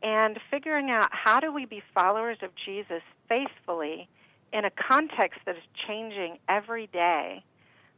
[0.03, 4.09] And figuring out how do we be followers of Jesus faithfully
[4.53, 7.43] in a context that is changing every day.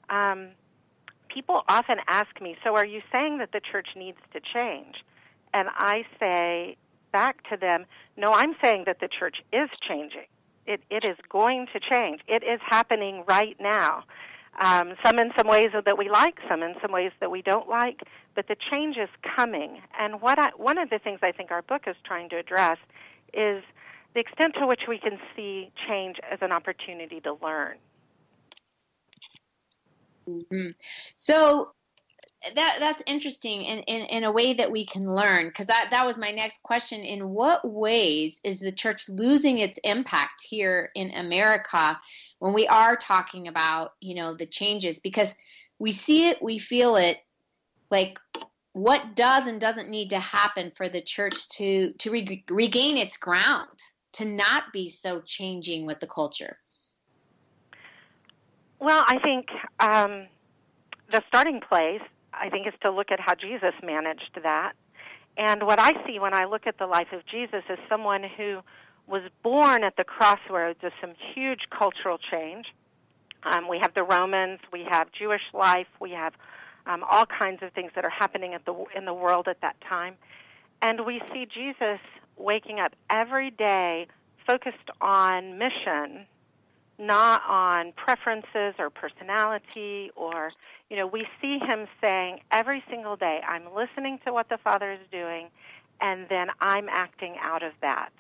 [0.09, 0.51] Um,
[1.29, 5.05] people often ask me, So are you saying that the church needs to change?
[5.53, 6.77] And I say
[7.13, 7.87] back to them,
[8.17, 10.27] No, I'm saying that the church is changing
[10.69, 12.21] it, it is going to change.
[12.29, 14.05] It is happening right now.
[14.61, 17.69] Um, some in some ways that we like, some in some ways that we don't
[17.69, 18.01] like,
[18.35, 19.81] but the change is coming.
[19.99, 22.79] And what I, one of the things I think our book is trying to address
[23.33, 23.63] is
[24.15, 27.77] the extent to which we can see change as an opportunity to learn.
[30.29, 30.75] Mhm.
[31.17, 31.73] So
[32.55, 36.07] that that's interesting in, in, in a way that we can learn because that, that
[36.07, 37.01] was my next question.
[37.01, 41.99] In what ways is the church losing its impact here in america
[42.39, 44.99] when we are talking about you know the changes?
[45.01, 45.35] Because
[45.79, 47.19] we see it we feel it
[47.91, 48.19] like
[48.73, 53.17] what does and doesn't need to happen for the church to to re- regain its
[53.17, 53.69] ground
[54.13, 56.59] to not be so changing with the culture?
[58.81, 59.49] Well, I think
[59.81, 60.27] um,
[61.11, 62.01] the starting place,
[62.41, 64.73] I think, is to look at how Jesus managed that.
[65.37, 68.61] And what I see when I look at the life of Jesus is someone who
[69.07, 72.67] was born at the crossroads of some huge cultural change.
[73.45, 76.35] Um, we have the Romans, we have Jewish life, we have
[76.87, 79.77] um, all kinds of things that are happening at the, in the world at that
[79.81, 80.15] time.
[80.83, 82.01] And we see Jesus
[82.37, 84.09] waking up every day
[84.47, 86.27] focused on mission
[86.99, 90.51] not on preferences or personality or
[90.91, 94.93] you know we see him saying every single day i'm listening to what the father
[94.93, 95.49] is doing
[96.01, 98.11] and then i'm acting out of that.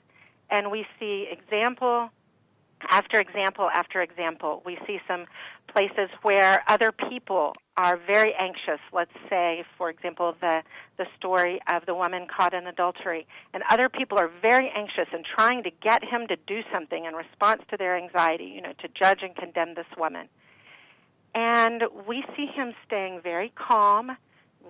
[0.51, 2.11] And we see example
[2.91, 5.27] after example after example we see some
[5.73, 8.81] places where other people are very anxious.
[8.93, 10.63] Let's say for example the
[10.97, 15.25] the story of the woman caught in adultery and other people are very anxious and
[15.25, 18.89] trying to get him to do something in response to their anxiety you know to
[18.89, 20.29] judge and condemn this woman.
[21.35, 24.17] And we see him staying very calm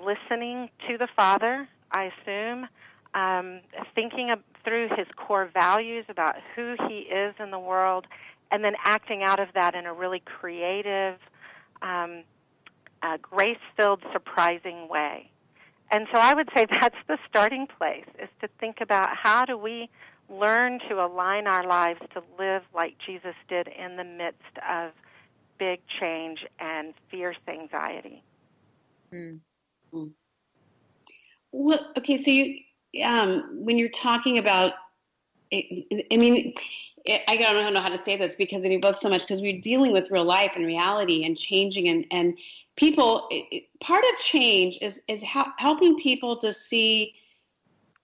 [0.05, 2.67] listening to the father i assume
[3.15, 3.61] um,
[3.95, 4.31] thinking
[4.69, 8.07] through his core values about who he is in the world
[8.51, 11.19] and then acting out of that in a really creative
[11.83, 12.23] um,
[13.03, 15.31] uh, grace filled surprising way
[15.91, 19.57] and so I would say that's the starting place is to think about how do
[19.57, 19.89] we
[20.29, 24.93] learn to align our lives to live like Jesus did in the midst of
[25.59, 28.23] big change and fierce anxiety.
[29.13, 29.41] Mm.
[31.51, 32.61] Well, okay, so you,
[33.03, 34.73] um, when you're talking about,
[35.53, 36.55] I mean,
[37.07, 39.41] I I don't know how to say this because in your book so much because
[39.41, 42.37] we're dealing with real life and reality and changing and and
[42.77, 43.27] people.
[43.31, 47.15] It, part of change is is ha- helping people to see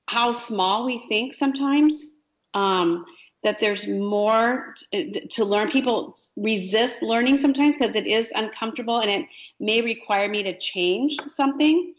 [0.09, 2.07] how small we think sometimes.
[2.55, 3.05] Um,
[3.43, 5.71] that there's more to learn.
[5.71, 9.27] People resist learning sometimes because it is uncomfortable and it
[9.61, 11.95] may require me to change something.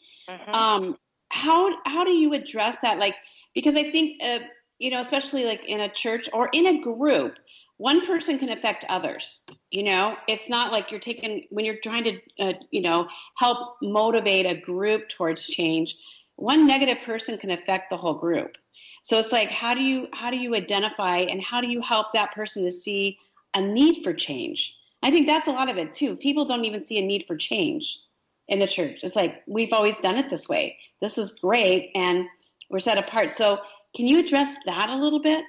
[0.53, 0.97] Um,
[1.29, 2.99] how how do you address that?
[2.99, 3.15] Like
[3.53, 4.39] because I think uh,
[4.79, 7.37] you know, especially like in a church or in a group,
[7.77, 9.41] one person can affect others.
[9.71, 13.07] You know, it's not like you're taking when you're trying to uh, you know
[13.37, 15.97] help motivate a group towards change.
[16.37, 18.57] One negative person can affect the whole group.
[19.03, 22.13] So it's like how do you how do you identify and how do you help
[22.13, 23.17] that person to see
[23.53, 24.75] a need for change?
[25.03, 26.15] I think that's a lot of it too.
[26.15, 27.99] People don't even see a need for change
[28.47, 29.03] in the church.
[29.03, 30.77] It's like we've always done it this way.
[31.01, 32.25] This is great and
[32.69, 33.31] we're set apart.
[33.31, 33.59] So
[33.95, 35.45] can you address that a little bit?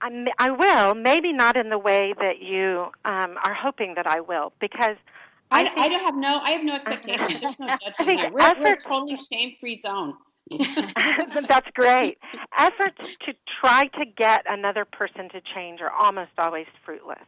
[0.00, 4.20] I, I will, maybe not in the way that you um, are hoping that I
[4.20, 4.96] will, because
[5.50, 7.40] I, think- I don't have no I have no expectations.
[7.40, 8.30] There's no think here.
[8.30, 10.14] We're, we're a totally shame free zone.
[11.48, 12.18] That's great.
[12.56, 17.18] Efforts to try to get another person to change are almost always fruitless.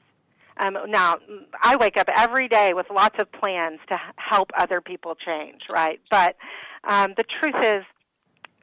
[0.58, 1.18] Um, now,
[1.62, 6.00] I wake up every day with lots of plans to help other people change, right?
[6.10, 6.36] But
[6.84, 7.84] um, the truth is,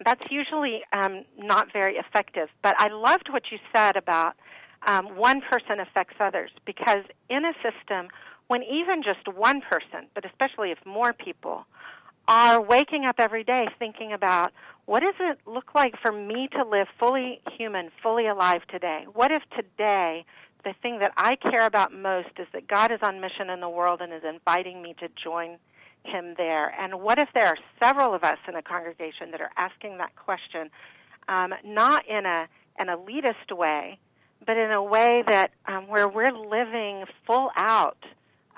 [0.04, 2.50] that's usually um, not very effective.
[2.62, 4.36] But I loved what you said about
[4.86, 8.10] um, one person affects others because in a system,
[8.48, 11.66] when even just one person, but especially if more people,
[12.28, 14.52] are waking up every day thinking about
[14.86, 19.06] what does it look like for me to live fully human, fully alive today?
[19.14, 20.26] What if today
[20.66, 23.70] the thing that I care about most is that God is on mission in the
[23.70, 25.58] world and is inviting me to join
[26.04, 26.74] him there?
[26.78, 30.16] And what if there are several of us in a congregation that are asking that
[30.16, 30.70] question,
[31.30, 32.48] um, not in a
[32.78, 33.98] an elitist way,
[34.46, 38.04] but in a way that um, where we're living full out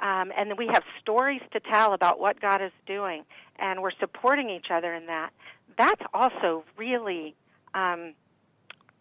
[0.01, 3.25] um, and we have stories to tell about what God is doing,
[3.59, 5.31] and we're supporting each other in that.
[5.77, 7.35] That's also really,
[7.75, 8.13] um,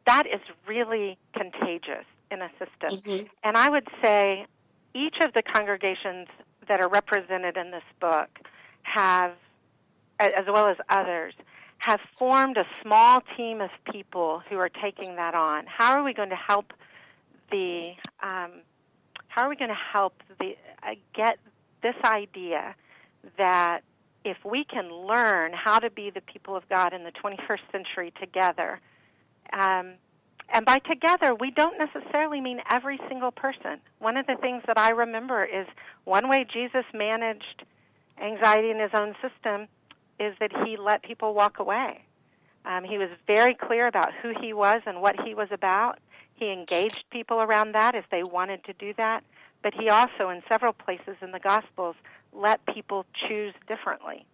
[0.06, 3.00] that is really contagious in a system.
[3.44, 4.46] And I would say
[4.94, 6.28] each of the congregations
[6.68, 8.28] that are represented in this book
[8.82, 9.32] have,
[10.18, 11.34] as well as others,
[11.78, 15.64] have formed a small team of people who are taking that on.
[15.66, 16.72] How are we going to help
[17.50, 18.62] the um,
[19.28, 21.38] how are we going to help the uh, get
[21.82, 22.74] this idea
[23.36, 23.82] that
[24.24, 28.12] if we can learn how to be the people of God in the 21st century
[28.18, 28.80] together,
[29.52, 29.92] um,
[30.48, 33.80] and by together, we don't necessarily mean every single person.
[33.98, 35.66] One of the things that I remember is
[36.04, 37.64] one way Jesus managed
[38.22, 39.68] anxiety in his own system
[40.18, 42.02] is that he let people walk away.
[42.64, 45.98] Um, he was very clear about who he was and what he was about.
[46.34, 49.24] He engaged people around that if they wanted to do that.
[49.62, 51.96] But he also, in several places in the Gospels,
[52.32, 54.26] let people choose differently.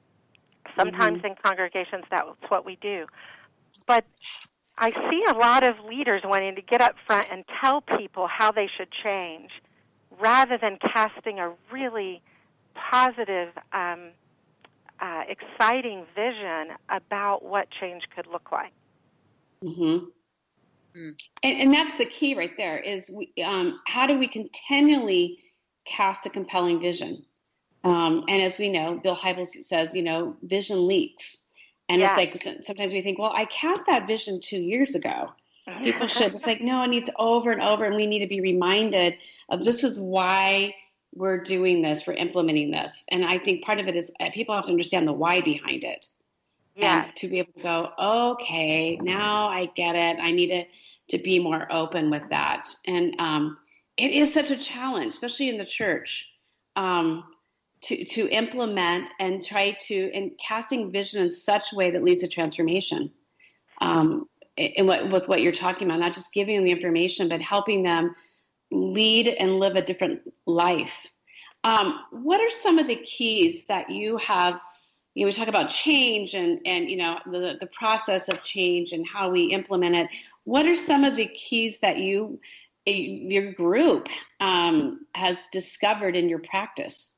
[0.78, 3.06] Sometimes in congregations, that's what we do.
[3.86, 4.04] But
[4.78, 8.52] I see a lot of leaders wanting to get up front and tell people how
[8.52, 9.50] they should change
[10.20, 12.22] rather than casting a really
[12.74, 14.10] positive, um,
[15.00, 18.72] uh, exciting vision about what change could look like.
[19.62, 19.98] hmm
[20.94, 25.38] And, and that's the key right there is we, um, how do we continually
[25.84, 27.24] cast a compelling vision?
[27.84, 31.48] Um, and as we know, Bill Hybels says, you know, vision leaks.
[31.92, 32.18] And Yeah.
[32.18, 35.30] it's like sometimes we think, well, I cast that vision two years ago.
[35.84, 36.34] People should.
[36.34, 39.18] It's like, no, it needs over and over, and we need to be reminded
[39.50, 40.74] of this is why
[41.14, 43.04] we're doing this, we're implementing this.
[43.10, 45.84] And I think part of it is uh, people have to understand the why behind
[45.84, 46.06] it.
[46.74, 47.04] Yeah.
[47.04, 50.16] And to be able to go, okay, now I get it.
[50.18, 50.64] I need to,
[51.16, 52.70] to be more open with that.
[52.86, 53.58] And um,
[53.98, 56.26] it is such a challenge, especially in the church,
[56.74, 57.24] um,
[57.82, 62.22] to, to implement and try to, and casting vision in such a way that leads
[62.22, 63.10] to transformation.
[63.80, 64.26] Um,
[64.56, 67.82] in what, with what you're talking about, not just giving them the information, but helping
[67.82, 68.14] them
[68.70, 71.06] lead and live a different life.
[71.64, 74.58] Um, what are some of the keys that you have?
[75.14, 78.92] You know, we talk about change and and you know the the process of change
[78.92, 80.08] and how we implement it.
[80.44, 82.40] What are some of the keys that you
[82.84, 84.08] your group
[84.40, 87.11] um, has discovered in your practice?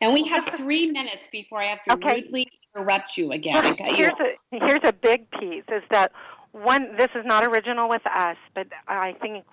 [0.00, 2.22] And we have three minutes before I have to Okay.
[2.22, 3.76] rudely interrupt you again.
[3.78, 6.12] You here's a here's a big piece is that
[6.52, 9.44] one this is not original with us, but I think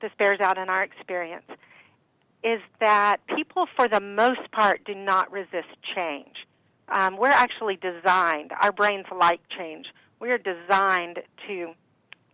[0.00, 1.46] this bears out in our experience
[2.44, 6.46] is that people for the most part do not resist change.
[6.88, 9.86] Um, we're actually designed, our brains like change.
[10.20, 11.72] We are designed to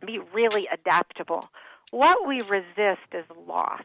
[0.04, 1.48] be really adaptable.
[1.90, 3.82] What we resist is loss.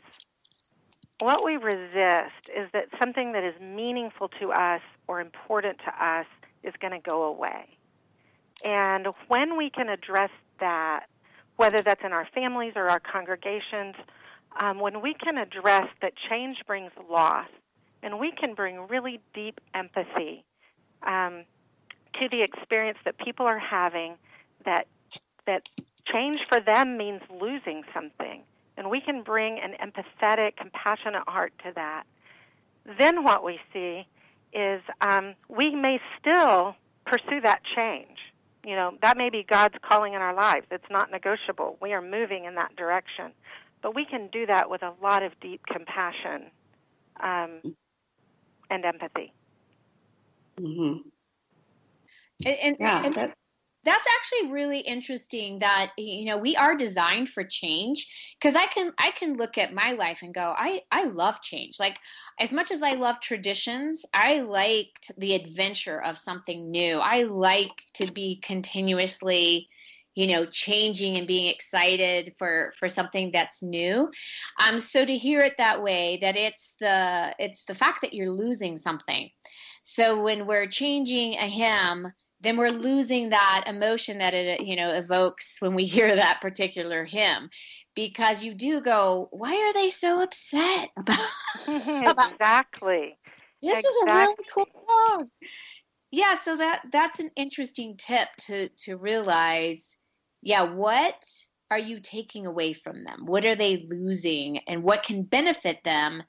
[1.19, 6.25] What we resist is that something that is meaningful to us or important to us
[6.63, 7.77] is going to go away.
[8.63, 11.05] And when we can address that,
[11.55, 13.95] whether that's in our families or our congregations,
[14.59, 17.47] um, when we can address that change brings loss,
[18.03, 20.45] and we can bring really deep empathy
[21.03, 21.43] um,
[22.19, 24.15] to the experience that people are having,
[24.65, 24.87] that
[25.45, 25.67] that
[26.05, 28.43] change for them means losing something,
[28.77, 32.03] and we can bring an empathetic, compassionate heart to that.
[32.99, 34.07] Then what we see
[34.53, 36.75] is um, we may still
[37.05, 38.17] pursue that change.
[38.63, 40.67] You know, that may be God's calling in our lives.
[40.71, 41.77] It's not negotiable.
[41.81, 43.31] We are moving in that direction.
[43.81, 46.51] But we can do that with a lot of deep compassion
[47.21, 47.75] um,
[48.69, 49.33] and empathy.
[50.59, 51.07] Mm-hmm.
[52.45, 53.33] And, and, Yeah, and that's
[53.87, 58.07] that's actually really interesting that you know we are designed for change
[58.39, 61.79] because i can i can look at my life and go i i love change.
[61.79, 61.97] Like
[62.37, 66.99] as much as i love traditions i liked the adventure of something new.
[66.99, 69.69] I like to be continuously
[70.15, 74.11] you know changing and being excited for for something that's new.
[74.61, 78.31] Um so to hear it that way that it's the it's the fact that you're
[78.31, 79.29] losing something.
[79.83, 82.11] So when we're changing a hymn
[82.41, 87.05] then we're losing that emotion that it you know evokes when we hear that particular
[87.05, 87.49] hymn.
[87.95, 91.29] Because you do go why are they so upset about,
[92.05, 93.17] about exactly.
[93.61, 95.29] this is a really cool song.
[96.11, 99.97] Yeah so that that's an interesting tip to to realize
[100.41, 101.15] yeah what
[101.69, 103.25] are you taking away from them?
[103.25, 104.59] What are they losing?
[104.67, 106.23] And what can benefit them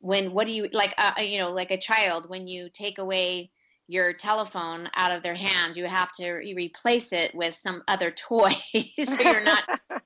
[0.00, 3.50] when what do you like uh, you know like a child when you take away
[3.88, 8.10] your telephone out of their hands you have to re- replace it with some other
[8.10, 8.50] toy
[9.04, 9.64] so you're not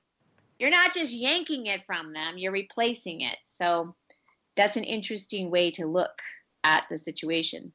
[0.59, 3.93] you're not just yanking it from them you're replacing it so
[4.55, 6.11] that's an interesting way to look
[6.63, 7.71] at the situation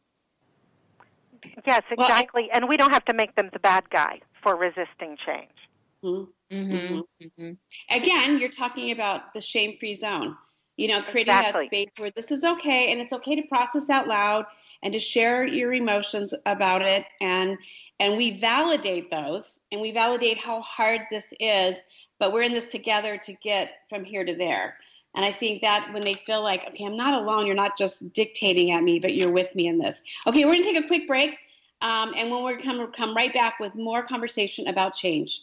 [1.67, 2.49] yes, Well, I- exactly.
[2.53, 5.51] and we don't have to make them the bad guy for resisting change.
[6.05, 6.55] Mm-hmm.
[6.57, 7.25] mm-hmm.
[7.25, 7.51] Mm-hmm.
[7.91, 10.37] again, you're talking about the shame-free zone.
[10.77, 11.65] You know, creating Exactly.
[11.65, 14.45] that space where this is okay, and it's okay to process out loud
[14.83, 17.59] and to share your emotions about it, and
[18.01, 21.77] and we validate those, and we validate how hard this is,
[22.19, 24.77] but we're in this together to get from here to there.
[25.15, 28.13] And I think that when they feel like, okay, I'm not alone, you're not just
[28.13, 30.03] dictating at me, but you're with me in this.
[30.27, 31.37] Okay, we're gonna take a quick break,
[31.81, 35.43] um, and when we're come come right back with more conversation about change.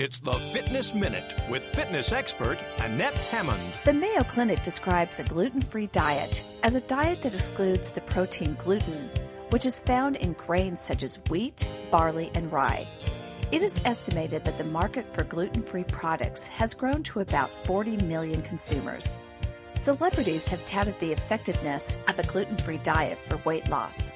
[0.00, 3.62] It's the Fitness Minute with fitness expert Annette Hammond.
[3.84, 8.56] The Mayo Clinic describes a gluten free diet as a diet that excludes the protein
[8.58, 9.08] gluten,
[9.50, 12.88] which is found in grains such as wheat, barley, and rye.
[13.52, 17.98] It is estimated that the market for gluten free products has grown to about 40
[17.98, 19.16] million consumers.
[19.78, 24.10] Celebrities have touted the effectiveness of a gluten free diet for weight loss.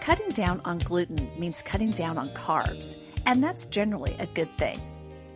[0.00, 2.94] Cutting down on gluten means cutting down on carbs,
[3.26, 4.78] and that's generally a good thing.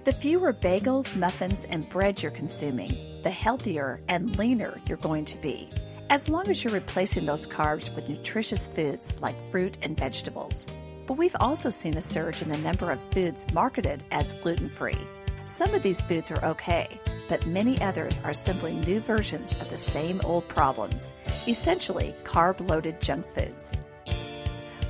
[0.08, 5.36] The fewer bagels, muffins, and bread you're consuming, the healthier and leaner you're going to
[5.36, 5.68] be,
[6.08, 10.64] as long as you're replacing those carbs with nutritious foods like fruit and vegetables.
[11.06, 14.96] But we've also seen a surge in the number of foods marketed as gluten free.
[15.44, 16.88] Some of these foods are okay,
[17.28, 21.12] but many others are simply new versions of the same old problems,
[21.46, 23.76] essentially carb loaded junk foods.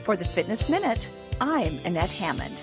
[0.04, 1.08] For the Fitness Minute,
[1.40, 2.62] I'm Annette Hammond.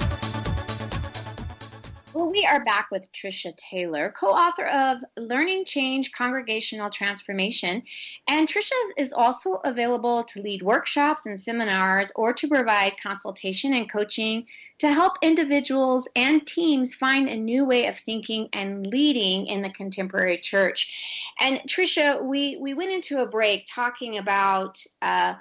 [2.31, 7.83] We are back with Trisha Taylor, co author of Learning Change Congregational Transformation.
[8.25, 13.91] And Trisha is also available to lead workshops and seminars or to provide consultation and
[13.91, 14.45] coaching
[14.79, 19.69] to help individuals and teams find a new way of thinking and leading in the
[19.69, 21.33] contemporary church.
[21.37, 24.81] And Trisha, we, we went into a break talking about.
[25.01, 25.33] Uh,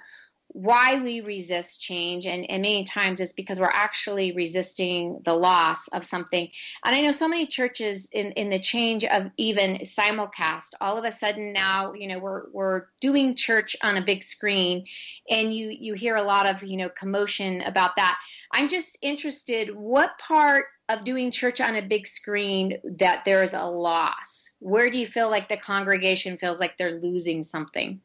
[0.52, 5.88] why we resist change and, and many times it's because we're actually resisting the loss
[5.88, 6.50] of something.
[6.84, 11.04] And i know so many churches in, in the change of even simulcast all of
[11.04, 14.86] a sudden now you know we're, we're doing church on a big screen
[15.28, 18.18] and you you hear a lot of you know commotion about that.
[18.50, 23.62] I'm just interested what part of doing church on a big screen that there's a
[23.62, 24.50] loss?
[24.58, 28.00] Where do you feel like the congregation feels like they're losing something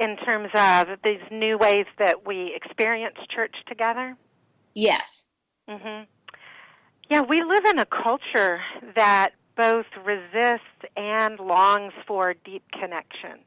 [0.00, 4.16] in terms of these new ways that we experience church together?
[4.74, 5.26] Yes.
[5.68, 6.02] hmm
[7.10, 8.60] Yeah, we live in a culture
[8.96, 10.62] that both resists
[10.96, 13.40] and longs for deep connection.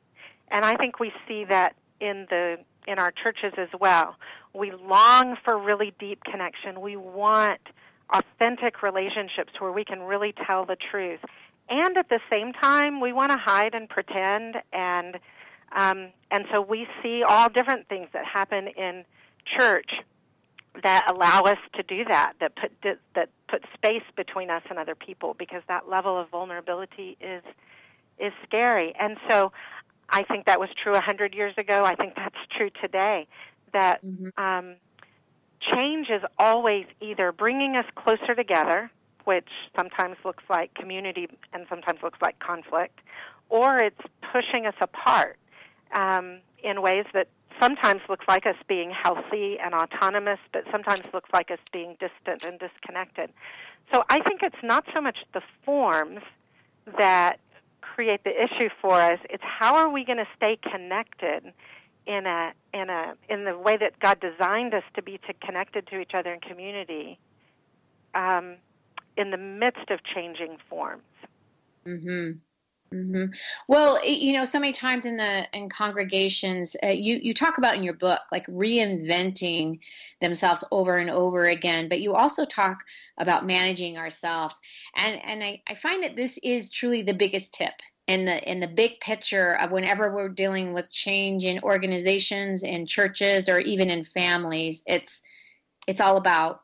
[0.50, 4.16] And I think we see that in the in our churches as well.
[4.54, 6.82] We long for really deep connection.
[6.82, 7.62] We want
[8.14, 11.22] authentic relationships where we can really tell the truth.
[11.70, 15.18] And at the same time, we want to hide and pretend and
[15.76, 19.06] um, and so we see all different things that happen in
[19.58, 19.90] church
[20.82, 22.72] that allow us to do that, that put
[23.16, 27.44] that put space between us and other people, because that level of vulnerability is
[28.20, 28.94] is scary.
[29.00, 29.52] And so,
[30.10, 31.84] I think that was true a hundred years ago.
[31.84, 33.28] I think that's true today.
[33.72, 34.04] That
[34.38, 34.76] um,
[35.74, 38.92] change is always either bringing us closer together,
[39.26, 43.00] which sometimes looks like community and sometimes looks like conflict,
[43.50, 44.02] or it's
[44.32, 45.38] pushing us apart
[45.94, 47.28] um, in ways that
[47.62, 52.44] sometimes looks like us being healthy and autonomous, but sometimes looks like us being distant
[52.46, 53.32] and disconnected.
[53.94, 56.22] So I think it's not so much the forms
[56.98, 57.40] that
[57.82, 61.54] create the issue for us; it's how are we going to stay connected
[62.06, 65.88] in a in a in the way that God designed us to be to connected
[65.88, 67.20] to each other in community,
[68.16, 68.56] um,
[69.18, 71.04] in the midst of changing forms.
[71.86, 72.32] hmm
[72.94, 73.26] hmm
[73.68, 77.58] Well, it- you know, so many times in the in congregations, uh, you you talk
[77.58, 79.80] about in your book like reinventing
[80.22, 82.84] themselves over and over again, but you also talk
[83.18, 84.60] about managing ourselves,
[84.96, 87.74] and and I, I find that this is truly the biggest tip
[88.08, 92.86] in the in the big picture of whenever we're dealing with change in organizations, in
[92.86, 94.84] churches, or even in families.
[94.86, 95.22] It's
[95.88, 96.62] it's all about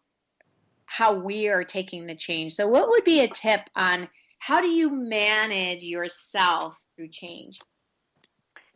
[0.86, 2.54] how we are taking the change.
[2.54, 4.10] So, what would be a tip on
[4.40, 7.60] how do you manage yourself through change?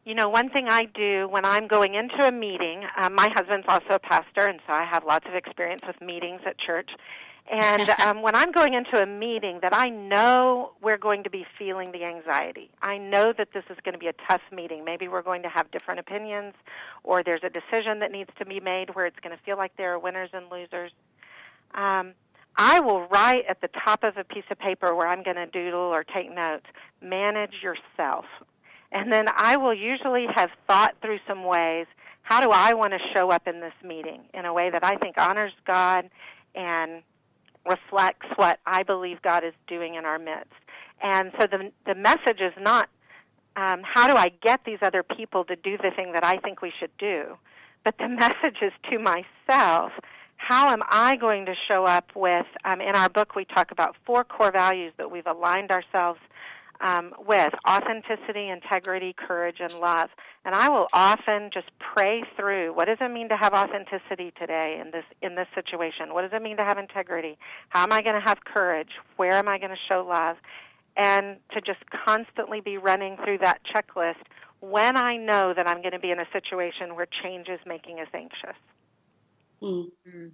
[0.06, 3.66] You know, one thing I do when I'm going into a meeting, um, my husband's
[3.70, 6.90] also a pastor, and so I have lots of experience with meetings at church.
[7.50, 11.46] And um, when I'm going into a meeting that I know we're going to be
[11.58, 14.84] feeling the anxiety, I know that this is going to be a tough meeting.
[14.84, 16.54] Maybe we're going to have different opinions,
[17.06, 19.72] or there's a decision that needs to be made where it's going to feel like
[19.78, 20.92] there are winners and losers.
[21.74, 22.14] Um,
[22.56, 25.48] I will write at the top of a piece of paper where I'm going to
[25.48, 26.66] doodle or take notes,
[27.02, 28.26] manage yourself.
[28.92, 31.88] And then I will usually have thought through some ways
[32.22, 34.96] how do I want to show up in this meeting in a way that I
[34.98, 36.10] think honors God
[36.56, 37.02] and
[37.66, 40.52] reflects what I believe God is doing in our midst.
[41.02, 42.90] And so the the message is not
[43.56, 46.62] um, how do I get these other people to do the thing that I think
[46.62, 47.38] we should do,
[47.84, 49.92] but the message is to myself.
[50.46, 52.46] How am I going to show up with?
[52.66, 56.20] Um, in our book, we talk about four core values that we've aligned ourselves
[56.82, 60.10] um, with authenticity, integrity, courage, and love.
[60.44, 64.82] And I will often just pray through what does it mean to have authenticity today
[64.84, 66.14] in this in this situation?
[66.14, 67.38] What does it mean to have integrity?
[67.70, 68.92] How am I going to have courage?
[69.16, 70.36] Where am I going to show love?
[70.98, 74.26] And to just constantly be running through that checklist
[74.60, 78.02] when I know that I'm going to be in a situation where change is making
[78.02, 78.58] us anxious.
[79.64, 80.32] Mm.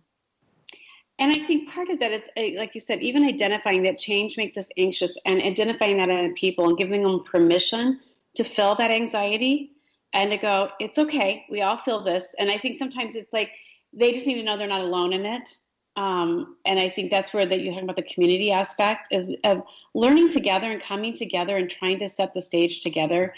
[1.20, 4.38] And I think part of that is, uh, like you said, even identifying that change
[4.38, 8.00] makes us anxious and identifying that in people and giving them permission
[8.36, 9.72] to feel that anxiety
[10.14, 12.36] and to go, it's okay, we all feel this.
[12.40, 13.52] And I think sometimes it's like
[13.92, 15.58] they just need to know they're not alone in it.
[15.98, 19.64] Um, and I think that's where that you talk about the community aspect of, of
[19.94, 23.34] learning together and coming together and trying to set the stage together,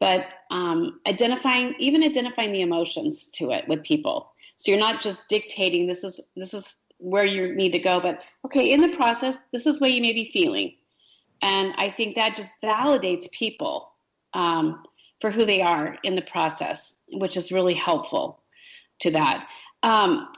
[0.00, 4.32] but um, identifying even identifying the emotions to it with people.
[4.56, 8.22] So you're not just dictating this is this is where you need to go, but
[8.44, 10.74] okay, in the process, this is what you may be feeling.
[11.42, 13.92] And I think that just validates people
[14.32, 14.82] um,
[15.20, 18.40] for who they are in the process, which is really helpful
[19.00, 19.46] to that.
[19.82, 20.28] Um,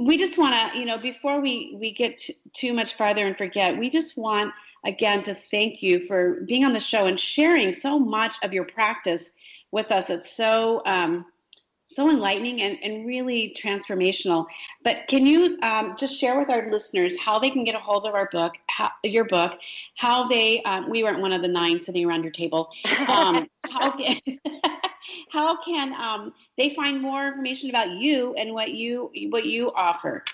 [0.00, 3.36] we just want to, you know, before we, we get t- too much farther and
[3.36, 4.52] forget, we just want,
[4.84, 8.64] again, to thank you for being on the show and sharing so much of your
[8.64, 9.30] practice
[9.70, 10.10] with us.
[10.10, 11.24] It's so, um,
[11.92, 14.46] so enlightening and, and really transformational.
[14.82, 18.06] But can you um, just share with our listeners how they can get a hold
[18.06, 19.58] of our book, how, your book,
[19.96, 22.70] how they, um, we weren't one of the nine sitting around your table,
[23.08, 24.20] um, how can,
[25.30, 30.24] how can um, they find more information about you and what you, what you offer?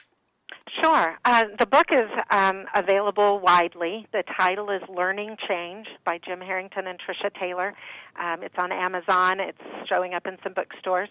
[0.83, 1.19] Sure.
[1.25, 4.07] Uh, the book is um, available widely.
[4.13, 7.75] The title is Learning Change by Jim Herrington and Trisha Taylor.
[8.19, 9.41] Um, it's on Amazon.
[9.41, 9.59] It's
[9.89, 11.09] showing up in some bookstores.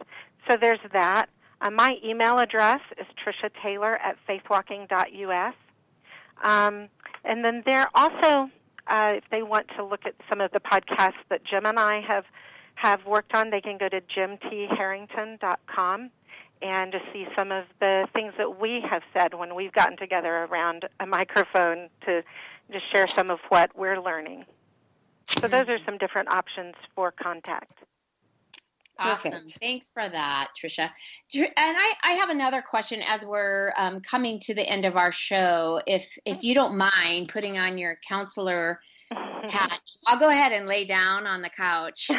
[0.49, 1.27] So there's that.
[1.61, 5.55] Uh, my email address is Trisha Taylor at faithwalking.us.
[6.43, 6.89] Um,
[7.23, 8.51] and then there also,
[8.87, 12.01] uh, if they want to look at some of the podcasts that Jim and I
[12.01, 12.25] have
[12.75, 16.11] have worked on, they can go to jimtharrington.com
[16.61, 20.45] and to see some of the things that we have said when we've gotten together
[20.45, 22.21] around a microphone to
[22.71, 24.45] just share some of what we're learning.
[25.39, 27.71] So those are some different options for contact.
[28.99, 29.31] Awesome.
[29.31, 29.57] Perfect.
[29.61, 30.89] Thanks for that, Trisha.
[31.35, 35.11] And I, I have another question as we're um, coming to the end of our
[35.11, 35.81] show.
[35.85, 38.79] If if you don't mind putting on your counselor
[39.11, 42.09] hat, I'll go ahead and lay down on the couch.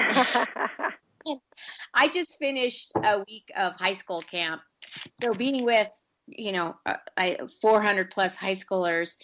[1.94, 4.62] I just finished a week of high school camp.
[5.22, 5.90] So being with,
[6.26, 9.16] you know, uh, I, 400 plus high schoolers,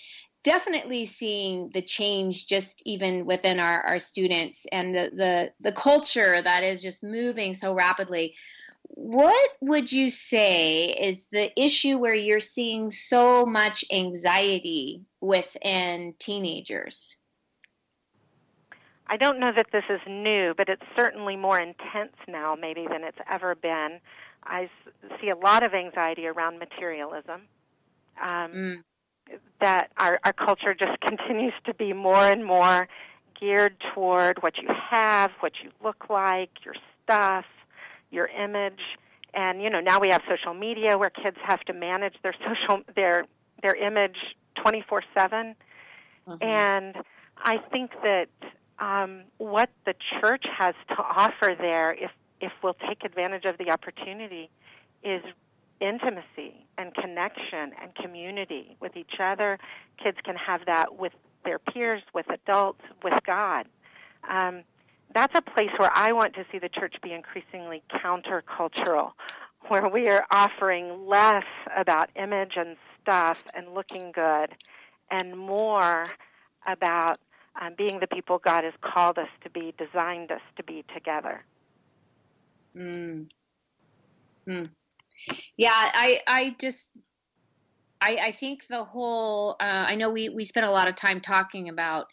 [0.45, 6.41] definitely seeing the change just even within our, our students and the, the, the culture
[6.41, 8.35] that is just moving so rapidly.
[8.89, 17.17] What would you say is the issue where you're seeing so much anxiety within teenagers?
[19.07, 23.05] I don't know that this is new, but it's certainly more intense now, maybe, than
[23.05, 24.01] it's ever been.
[24.45, 27.43] I s- see a lot of anxiety around materialism.
[28.23, 28.51] Um,
[29.61, 32.89] That our, our culture just continues to be more and more
[33.39, 37.45] geared toward what you have, what you look like, your stuff,
[38.11, 38.81] your image,
[39.33, 42.83] and you know now we have social media where kids have to manage their social
[42.95, 43.25] their
[43.63, 44.17] their image
[44.55, 45.55] twenty four seven,
[46.41, 46.97] and
[47.39, 48.29] I think that
[48.79, 52.11] um, what the church has to offer there, if
[52.41, 54.51] if we'll take advantage of the opportunity,
[55.03, 55.23] is
[55.81, 59.59] intimacy and connection and community with each other.
[60.03, 61.13] Kids can have that with
[61.45, 63.67] their peers, with adults, with God.
[64.29, 64.63] Um,
[65.15, 69.13] that's a place where I want to see the church be increasingly countercultural,
[69.69, 71.45] where we are offering less
[71.77, 74.51] about image and stuff and looking good,
[75.11, 76.07] and more
[76.67, 77.19] about
[77.61, 81.45] um, being the people God has called us to be, designed us to be together.
[82.77, 83.27] Mm.
[84.49, 84.69] Mm.
[85.57, 86.91] Yeah, I I just
[88.01, 91.21] I I think the whole uh, I know we we spent a lot of time
[91.21, 92.07] talking about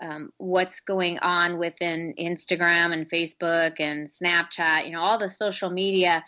[0.00, 5.70] um, what's going on within Instagram and Facebook and Snapchat, you know, all the social
[5.70, 6.24] media,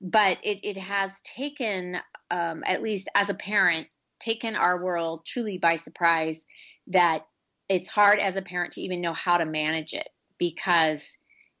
[0.00, 1.98] but it it has taken
[2.30, 3.86] um, at least as a parent
[4.20, 6.44] taken our world truly by surprise
[6.86, 7.26] that
[7.68, 10.08] it's hard as a parent to even know how to manage it
[10.38, 11.18] because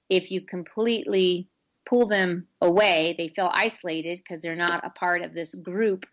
[0.08, 1.48] if you completely
[1.92, 6.06] pull them away, they feel isolated because they're not a part of this group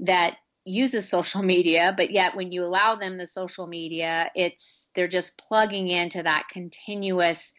[0.00, 5.08] that uses social media but yet when you allow them the social media it's they're
[5.08, 7.52] just plugging into that continuous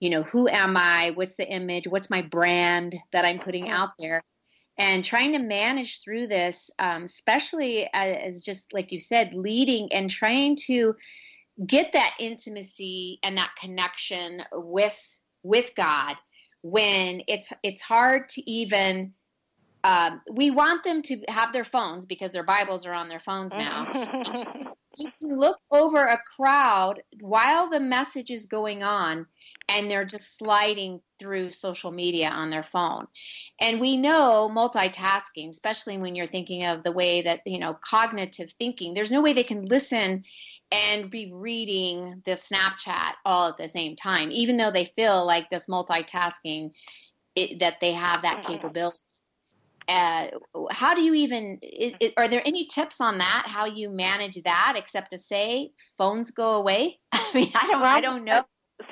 [0.00, 1.10] you know who am i?
[1.10, 1.88] What's the image?
[1.88, 4.22] What's my brand that i'm putting out there?
[4.78, 9.92] And trying to manage through this um, especially as, as just like you said leading
[9.92, 10.94] and trying to
[11.66, 16.16] get that intimacy and that connection with with god
[16.62, 19.12] when it's it's hard to even
[19.84, 23.54] um, we want them to have their phones because their bibles are on their phones
[23.54, 24.72] now.
[25.00, 29.26] You can look over a crowd while the message is going on
[29.68, 33.06] and they're just sliding through social media on their phone.
[33.60, 38.52] And we know multitasking especially when you're thinking of the way that you know cognitive
[38.58, 40.24] thinking there's no way they can listen
[40.70, 45.48] and be reading the snapchat all at the same time even though they feel like
[45.50, 46.70] this multitasking
[47.34, 48.96] it, that they have that capability.
[49.86, 50.26] Uh,
[50.70, 54.42] how do you even i i are there any tips on that how you manage
[54.42, 56.98] that except to say phones go away?
[57.12, 58.44] I mean i don't i don't know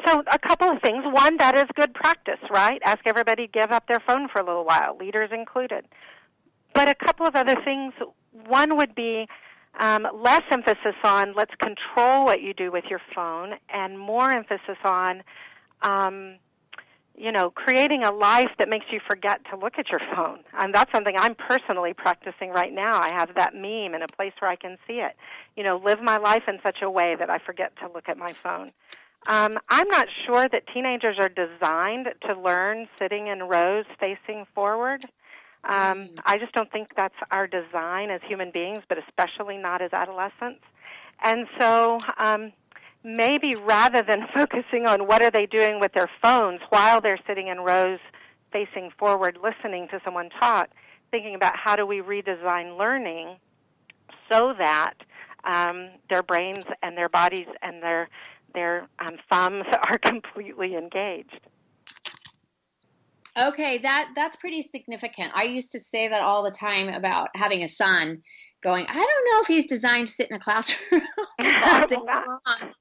[0.07, 1.05] So a couple of things.
[1.05, 2.81] One, that is good practice, right?
[2.85, 5.85] Ask everybody to give up their phone for a little while, leaders included.
[6.75, 7.93] But a couple of other things
[8.47, 9.27] one would be
[9.79, 14.79] um, less emphasis on let's control what you do with your phone, and more emphasis
[14.85, 15.23] on,
[15.83, 16.37] um,
[17.15, 20.41] you know, creating a life that makes you forget to look at your phone.
[20.59, 23.01] And that's something I'm personally practicing right now.
[23.01, 25.17] I have that meme in a place where I can see it.
[25.57, 28.19] You know, live my life in such a way that I forget to look at
[28.19, 28.73] my phone.
[29.29, 35.05] Um, I'm not sure that teenagers are designed to learn sitting in rows facing forward.
[35.65, 39.93] Um, I just don't think that's our design as human beings, but especially not as
[39.93, 40.63] adolescents.
[41.23, 42.53] And so, um,
[43.03, 47.49] maybe rather than focusing on what are they doing with their phones while they're sitting
[47.49, 47.99] in rows
[48.53, 50.71] facing forward, listening to someone talk,
[51.11, 53.37] thinking about how do we redesign learning
[54.31, 54.95] so that
[55.45, 58.09] um, their brains and their bodies and their
[58.57, 61.41] their um, thumbs are completely engaged.
[63.39, 65.31] Okay, that that's pretty significant.
[65.35, 68.23] I used to say that all the time about having a son
[68.63, 71.03] going, I don't know if he's designed to sit in a classroom
[71.39, 72.73] all day long,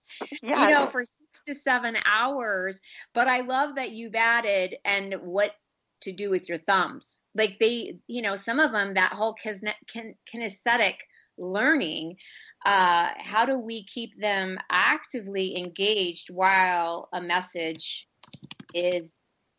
[0.42, 2.80] Yeah, you know, for six to seven hours.
[3.14, 5.52] But I love that you've added and what
[6.02, 7.06] to do with your thumbs.
[7.36, 10.96] Like they, you know, some of them, that whole kine- kin- kinesthetic
[11.38, 12.16] learning,
[12.66, 18.07] uh, how do we keep them actively engaged while a message
[18.74, 19.13] is,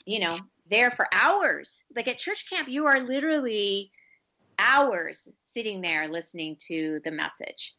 [0.05, 0.39] you know,
[0.69, 1.83] there for hours?
[1.95, 3.91] Like at church camp, you are literally
[4.59, 7.75] hours sitting there listening to the message.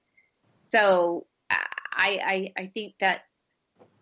[0.69, 1.59] So I,
[2.01, 3.21] I, I think that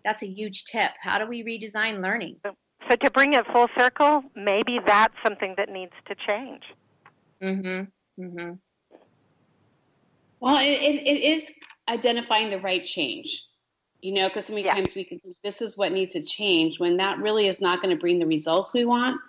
[0.03, 0.91] that's a huge tip.
[1.01, 2.38] How do we redesign learning?
[2.43, 6.61] So to bring it full circle, maybe that's something that needs to change.
[7.41, 8.23] Mm-hmm.
[8.23, 8.53] Mm-hmm.
[10.40, 11.52] Well, it, it, it is
[11.88, 13.44] identifying the right change,
[14.02, 16.80] you know, because so many times we can think this is what needs to change
[16.80, 19.20] when that really is not going to bring the results we want.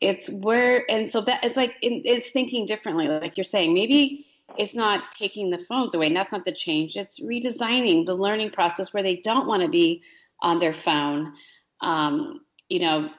[0.00, 3.08] It's where, and so that it's like it, it's thinking differently.
[3.08, 6.96] Like you're saying, maybe it's not taking the phones away, and that's not the change.
[6.96, 10.02] It's redesigning the learning process where they don't want to be
[10.40, 11.34] on their phone.
[11.80, 13.10] Um, you know,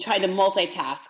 [0.00, 1.06] trying to multitask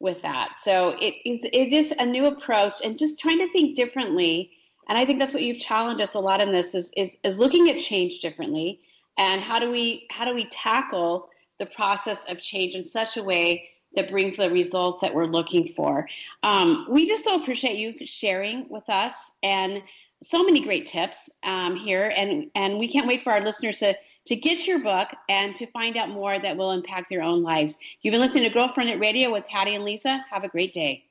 [0.00, 0.56] with that.
[0.58, 4.50] So it, it's it is a new approach and just trying to think differently.
[4.88, 7.38] And I think that's what you've challenged us a lot in this is is is
[7.38, 8.80] looking at change differently
[9.16, 11.28] and how do we how do we tackle
[11.58, 15.68] the process of change in such a way that brings the results that we're looking
[15.68, 16.08] for.
[16.42, 19.82] Um, we just so appreciate you sharing with us and
[20.22, 23.94] so many great tips um, here, and and we can't wait for our listeners to
[24.26, 27.76] to get your book and to find out more that will impact their own lives.
[28.00, 30.24] You've been listening to Girlfriendit Radio with Patty and Lisa.
[30.30, 31.04] Have a great day.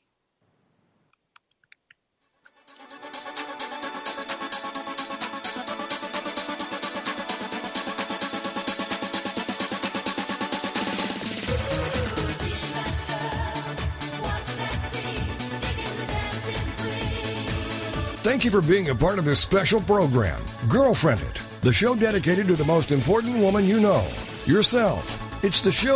[18.23, 22.55] Thank you for being a part of this special program, Girlfriendit, the show dedicated to
[22.55, 24.07] the most important woman you know,
[24.45, 25.43] yourself.
[25.43, 25.91] It's the show